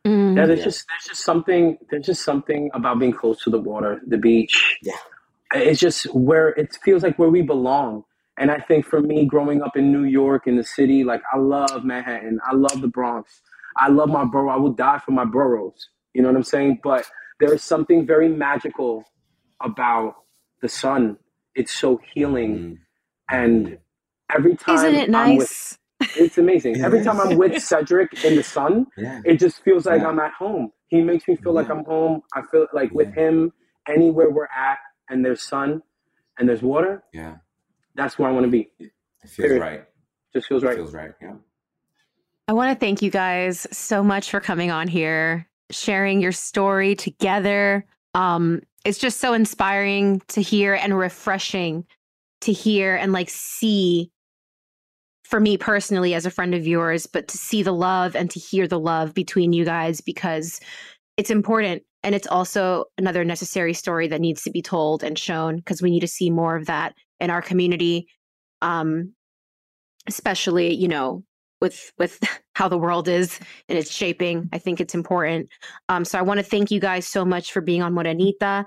Mm. 0.06 0.36
Yeah, 0.36 0.46
there's 0.46 0.60
yeah. 0.60 0.64
just 0.64 0.86
there's 0.88 1.04
just 1.08 1.24
something 1.24 1.78
there's 1.90 2.06
just 2.06 2.22
something 2.22 2.70
about 2.74 2.98
being 2.98 3.12
close 3.12 3.42
to 3.42 3.50
the 3.50 3.60
water, 3.60 4.00
the 4.06 4.18
beach. 4.18 4.78
Yeah. 4.82 4.92
It's 5.54 5.80
just 5.80 6.04
where 6.14 6.50
it 6.50 6.76
feels 6.84 7.02
like 7.02 7.18
where 7.18 7.30
we 7.30 7.42
belong. 7.42 8.04
And 8.38 8.50
I 8.52 8.60
think 8.60 8.86
for 8.86 9.00
me, 9.00 9.24
growing 9.24 9.62
up 9.62 9.76
in 9.76 9.90
New 9.90 10.04
York, 10.04 10.46
in 10.46 10.56
the 10.56 10.62
city, 10.62 11.02
like 11.02 11.22
I 11.32 11.38
love 11.38 11.84
Manhattan. 11.84 12.38
I 12.46 12.54
love 12.54 12.80
the 12.80 12.88
Bronx. 12.88 13.40
I 13.78 13.88
love 13.88 14.08
my 14.08 14.24
borough. 14.24 14.52
I 14.52 14.56
would 14.56 14.76
die 14.76 14.98
for 14.98 15.10
my 15.10 15.24
boroughs. 15.24 15.88
You 16.14 16.22
know 16.22 16.28
what 16.28 16.36
I'm 16.36 16.44
saying? 16.44 16.80
But 16.82 17.04
there 17.40 17.52
is 17.52 17.62
something 17.62 18.06
very 18.06 18.28
magical 18.28 19.04
about 19.62 20.16
the 20.62 20.68
sun. 20.68 21.18
It's 21.54 21.72
so 21.72 22.00
healing. 22.12 22.78
Mm-hmm. 23.30 23.36
And 23.36 23.78
every 24.34 24.56
time. 24.56 24.76
Isn't 24.76 24.94
it 24.94 25.10
nice? 25.10 25.78
With, 26.00 26.10
it's 26.16 26.38
amazing. 26.38 26.80
every 26.80 27.02
time 27.02 27.20
I'm 27.20 27.36
with 27.36 27.62
Cedric 27.62 28.24
in 28.24 28.36
the 28.36 28.42
sun, 28.42 28.86
yeah. 28.96 29.20
it 29.24 29.38
just 29.38 29.62
feels 29.62 29.86
like 29.86 30.02
yeah. 30.02 30.08
I'm 30.08 30.18
at 30.20 30.32
home. 30.32 30.70
He 30.88 31.00
makes 31.02 31.28
me 31.28 31.36
feel 31.36 31.52
yeah. 31.52 31.60
like 31.60 31.70
I'm 31.70 31.84
home. 31.84 32.22
I 32.34 32.42
feel 32.50 32.66
like 32.72 32.92
with 32.92 33.12
him, 33.14 33.52
anywhere 33.88 34.30
we're 34.30 34.44
at, 34.44 34.78
and 35.10 35.24
there's 35.24 35.42
sun 35.42 35.82
and 36.38 36.48
there's 36.48 36.62
water. 36.62 37.02
Yeah 37.12 37.36
that's 37.98 38.18
where 38.18 38.28
I 38.28 38.32
want 38.32 38.44
to 38.44 38.50
be. 38.50 38.70
It 38.78 38.90
feels 39.26 39.48
Period. 39.48 39.60
right. 39.60 39.84
Just 40.32 40.46
feels 40.46 40.62
right. 40.62 40.74
It 40.74 40.76
feels 40.76 40.94
right. 40.94 41.10
Yeah. 41.20 41.34
I 42.46 42.52
want 42.54 42.70
to 42.70 42.78
thank 42.78 43.02
you 43.02 43.10
guys 43.10 43.66
so 43.70 44.02
much 44.02 44.30
for 44.30 44.40
coming 44.40 44.70
on 44.70 44.88
here, 44.88 45.46
sharing 45.70 46.20
your 46.20 46.32
story 46.32 46.94
together. 46.94 47.84
Um, 48.14 48.62
it's 48.84 48.98
just 48.98 49.20
so 49.20 49.32
inspiring 49.32 50.22
to 50.28 50.40
hear 50.40 50.74
and 50.74 50.96
refreshing 50.96 51.84
to 52.42 52.52
hear 52.52 52.94
and 52.94 53.12
like 53.12 53.28
see 53.28 54.10
for 55.24 55.40
me 55.40 55.58
personally 55.58 56.14
as 56.14 56.24
a 56.24 56.30
friend 56.30 56.54
of 56.54 56.66
yours, 56.66 57.06
but 57.06 57.28
to 57.28 57.36
see 57.36 57.62
the 57.62 57.72
love 57.72 58.16
and 58.16 58.30
to 58.30 58.40
hear 58.40 58.66
the 58.66 58.78
love 58.78 59.12
between 59.12 59.52
you 59.52 59.64
guys 59.64 60.00
because 60.00 60.60
it's 61.16 61.30
important. 61.30 61.82
And 62.02 62.14
it's 62.14 62.28
also 62.28 62.84
another 62.96 63.24
necessary 63.24 63.74
story 63.74 64.08
that 64.08 64.20
needs 64.20 64.42
to 64.44 64.50
be 64.50 64.62
told 64.62 65.02
and 65.02 65.18
shown 65.18 65.56
because 65.56 65.82
we 65.82 65.90
need 65.90 66.00
to 66.00 66.08
see 66.08 66.30
more 66.30 66.56
of 66.56 66.66
that 66.66 66.94
in 67.20 67.30
our 67.30 67.42
community 67.42 68.06
um 68.62 69.12
especially 70.08 70.74
you 70.74 70.88
know 70.88 71.22
with 71.60 71.92
with 71.98 72.18
how 72.58 72.68
the 72.68 72.76
world 72.76 73.06
is 73.06 73.38
and 73.68 73.78
it's 73.78 73.90
shaping 73.90 74.48
i 74.52 74.58
think 74.58 74.80
it's 74.80 74.94
important. 74.94 75.48
Um 75.88 76.04
so 76.04 76.18
i 76.18 76.22
want 76.22 76.38
to 76.38 76.44
thank 76.44 76.70
you 76.72 76.80
guys 76.80 77.06
so 77.06 77.24
much 77.24 77.52
for 77.52 77.60
being 77.60 77.82
on 77.82 77.94
morenita. 77.94 78.66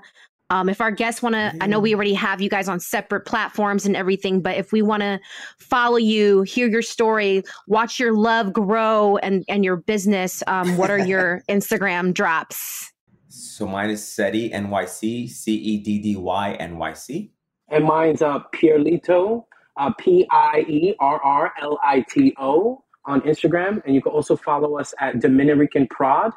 Um, 0.52 0.68
if 0.68 0.82
our 0.82 0.90
guests 0.90 1.22
want 1.22 1.34
to, 1.34 1.50
I 1.62 1.66
know 1.66 1.80
we 1.80 1.94
already 1.94 2.12
have 2.12 2.42
you 2.42 2.50
guys 2.50 2.68
on 2.68 2.78
separate 2.78 3.22
platforms 3.24 3.86
and 3.86 3.96
everything, 3.96 4.42
but 4.42 4.54
if 4.58 4.70
we 4.70 4.82
want 4.82 5.00
to 5.00 5.18
follow 5.58 5.96
you, 5.96 6.42
hear 6.42 6.68
your 6.68 6.82
story, 6.82 7.42
watch 7.68 7.98
your 7.98 8.14
love 8.14 8.52
grow 8.52 9.16
and 9.18 9.46
and 9.48 9.64
your 9.64 9.76
business, 9.76 10.42
um, 10.46 10.76
what 10.76 10.90
are 10.90 10.98
your 10.98 11.42
Instagram 11.48 12.12
drops? 12.12 12.92
So 13.28 13.66
mine 13.66 13.88
is 13.88 14.02
Ceddy 14.02 14.52
NYC, 14.52 15.30
C 15.30 15.54
E 15.54 15.78
D 15.78 15.98
D 15.98 16.16
Y 16.16 16.52
N 16.54 16.76
Y 16.76 16.92
C. 16.92 17.32
And 17.68 17.84
mine's 17.84 18.20
uh, 18.20 18.40
Pierlito, 18.54 19.46
uh, 19.78 19.92
P 19.94 20.26
I 20.30 20.66
E 20.68 20.94
R 21.00 21.18
R 21.24 21.52
L 21.62 21.78
I 21.82 22.04
T 22.10 22.34
O 22.38 22.84
on 23.04 23.20
Instagram, 23.22 23.82
and 23.84 23.94
you 23.94 24.02
can 24.02 24.12
also 24.12 24.36
follow 24.36 24.78
us 24.78 24.94
at 25.00 25.20
Dominican 25.20 25.86
Prod. 25.88 26.32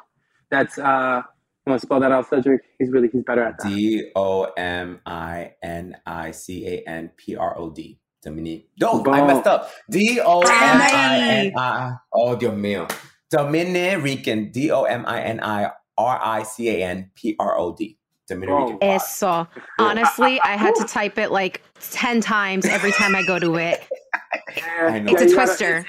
That's 0.50 0.78
uh, 0.78 1.22
you 1.66 1.70
want 1.70 1.80
to 1.80 1.86
spell 1.86 2.00
that 2.00 2.12
out, 2.12 2.28
Cedric? 2.28 2.62
He's 2.78 2.90
really 2.90 3.08
he's 3.08 3.24
better 3.24 3.42
at 3.42 3.58
that. 3.58 3.68
D 3.68 4.10
O 4.14 4.44
M 4.56 5.00
I 5.04 5.54
N 5.62 5.96
I 6.06 6.30
C 6.30 6.66
A 6.66 6.88
N 6.88 7.10
P 7.16 7.36
R 7.36 7.58
O 7.58 7.70
D. 7.70 7.98
Dominique. 8.22 8.68
No, 8.80 9.04
I 9.06 9.24
messed 9.26 9.46
up. 9.46 9.70
D 9.90 10.20
O 10.20 10.40
M 10.40 10.48
I 10.50 11.18
N 11.20 11.52
I. 11.56 11.92
Oh, 12.12 12.34
Dios 12.36 12.54
mío. 12.54 12.90
Dominican. 13.30 14.50
D 14.50 14.70
O 14.70 14.84
M 14.84 15.04
I 15.06 15.20
N 15.22 15.40
I 15.40 15.70
R 15.96 16.20
I 16.22 16.42
C 16.42 16.68
A 16.68 16.84
N 16.84 17.10
P 17.14 17.36
R 17.38 17.58
O 17.58 17.74
D. 17.74 17.98
Oh, 18.28 18.76
Eso. 18.80 19.46
Honestly, 19.78 20.40
I 20.40 20.56
had 20.56 20.74
to 20.76 20.84
type 20.84 21.16
it 21.16 21.30
like 21.30 21.62
10 21.80 22.20
times 22.20 22.66
every 22.66 22.90
time 22.90 23.14
I 23.14 23.24
go 23.24 23.38
to 23.38 23.56
it. 23.56 23.86
It's 24.58 25.22
a 25.22 25.34
twister. 25.34 25.84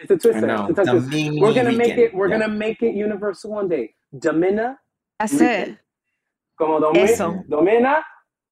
Gotta, 0.00 0.14
it's, 0.14 0.24
it's, 0.24 0.24
a 0.24 0.32
twister. 0.32 0.66
It's 0.70 0.78
a 0.78 0.84
twister. 0.84 1.40
We're 1.40 1.54
gonna 1.54 1.72
make 1.72 1.98
it. 1.98 2.14
We're 2.14 2.28
yeah. 2.28 2.38
gonna 2.38 2.52
make 2.52 2.82
it 2.82 2.94
universal 2.94 3.52
one 3.52 3.68
day. 3.68 3.94
Domina. 4.18 4.78
That's 5.18 5.32
Rican. 5.32 5.70
it. 5.72 5.78
Como 6.58 6.80
Domi- 6.80 7.00
Eso. 7.00 7.44
Domina. 7.48 8.02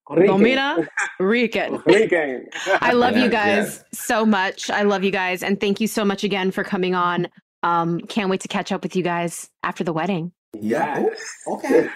Rican. 0.09 0.27
Domina 0.27 0.87
Rican. 1.19 1.83
Rican. 1.85 2.47
I 2.81 2.93
love 2.93 3.17
you 3.17 3.29
guys 3.29 3.83
so 3.93 4.25
much. 4.25 4.69
I 4.69 4.83
love 4.83 5.03
you 5.03 5.11
guys, 5.11 5.43
and 5.43 5.59
thank 5.59 5.81
you 5.81 5.87
so 5.87 6.05
much 6.05 6.23
again 6.23 6.51
for 6.51 6.63
coming 6.63 6.95
on. 6.95 7.27
Um, 7.63 7.99
can't 8.01 8.29
wait 8.29 8.41
to 8.41 8.47
catch 8.47 8.71
up 8.71 8.83
with 8.83 8.95
you 8.95 9.03
guys 9.03 9.49
after 9.63 9.83
the 9.83 9.91
wedding. 9.91 10.31
Yeah. 10.53 11.05
okay. 11.47 11.89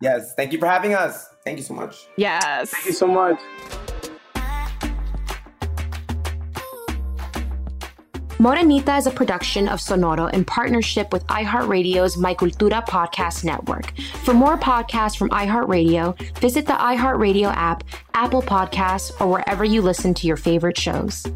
Yes. 0.00 0.32
Thank 0.34 0.52
you 0.52 0.58
for 0.58 0.66
having 0.66 0.94
us. 0.94 1.28
Thank 1.44 1.58
you 1.58 1.64
so 1.64 1.74
much. 1.74 2.06
Yes. 2.16 2.70
Thank 2.70 2.86
you 2.86 2.92
so 2.92 3.06
much. 3.06 3.38
Morenita 8.38 8.96
is 8.96 9.08
a 9.08 9.10
production 9.10 9.66
of 9.68 9.80
Sonoro 9.80 10.32
in 10.32 10.44
partnership 10.44 11.12
with 11.12 11.26
iHeartRadio's 11.26 12.16
My 12.16 12.36
Cultura 12.36 12.86
podcast 12.86 13.42
network. 13.42 13.92
For 14.22 14.32
more 14.32 14.56
podcasts 14.56 15.16
from 15.16 15.28
iHeartRadio, 15.30 16.16
visit 16.38 16.64
the 16.64 16.74
iHeartRadio 16.74 17.52
app, 17.52 17.82
Apple 18.14 18.42
Podcasts, 18.42 19.10
or 19.20 19.26
wherever 19.26 19.64
you 19.64 19.82
listen 19.82 20.14
to 20.14 20.28
your 20.28 20.36
favorite 20.36 20.78
shows. 20.78 21.26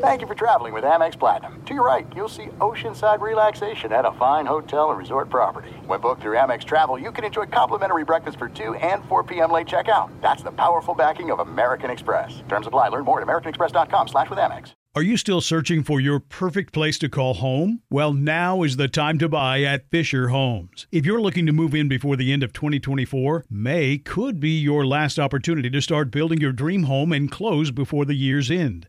Thank 0.00 0.20
you 0.20 0.28
for 0.28 0.36
traveling 0.36 0.72
with 0.72 0.84
Amex 0.84 1.18
Platinum. 1.18 1.60
To 1.64 1.74
your 1.74 1.84
right, 1.84 2.06
you'll 2.14 2.28
see 2.28 2.46
oceanside 2.60 3.20
relaxation 3.20 3.90
at 3.90 4.04
a 4.04 4.12
fine 4.12 4.46
hotel 4.46 4.90
and 4.90 4.98
resort 4.98 5.28
property. 5.28 5.70
When 5.86 5.98
booked 5.98 6.22
through 6.22 6.36
Amex 6.36 6.64
Travel, 6.64 7.00
you 7.00 7.10
can 7.10 7.24
enjoy 7.24 7.46
complimentary 7.46 8.04
breakfast 8.04 8.38
for 8.38 8.48
2 8.48 8.74
and 8.76 9.04
4 9.06 9.24
p.m. 9.24 9.50
late 9.50 9.66
checkout. 9.66 10.10
That's 10.20 10.44
the 10.44 10.52
powerful 10.52 10.94
backing 10.94 11.32
of 11.32 11.40
American 11.40 11.90
Express. 11.90 12.44
Terms 12.48 12.68
apply. 12.68 12.90
Learn 12.90 13.06
more 13.06 13.20
at 13.20 13.26
americanexpress.com 13.26 14.06
slash 14.06 14.30
with 14.30 14.38
Amex. 14.38 14.72
Are 14.98 15.02
you 15.02 15.16
still 15.16 15.40
searching 15.40 15.84
for 15.84 16.00
your 16.00 16.18
perfect 16.18 16.72
place 16.72 16.98
to 16.98 17.08
call 17.08 17.34
home? 17.34 17.82
Well, 17.88 18.12
now 18.12 18.64
is 18.64 18.78
the 18.78 18.88
time 18.88 19.18
to 19.18 19.28
buy 19.28 19.62
at 19.62 19.88
Fisher 19.90 20.30
Homes. 20.30 20.88
If 20.90 21.06
you're 21.06 21.20
looking 21.20 21.46
to 21.46 21.52
move 21.52 21.72
in 21.72 21.88
before 21.88 22.16
the 22.16 22.32
end 22.32 22.42
of 22.42 22.52
2024, 22.52 23.44
May 23.48 23.98
could 23.98 24.40
be 24.40 24.58
your 24.58 24.84
last 24.84 25.18
opportunity 25.18 25.70
to 25.70 25.80
start 25.82 26.10
building 26.10 26.40
your 26.40 26.50
dream 26.50 26.84
home 26.84 27.12
and 27.12 27.30
close 27.30 27.70
before 27.70 28.06
the 28.06 28.14
year's 28.14 28.50
end. 28.50 28.88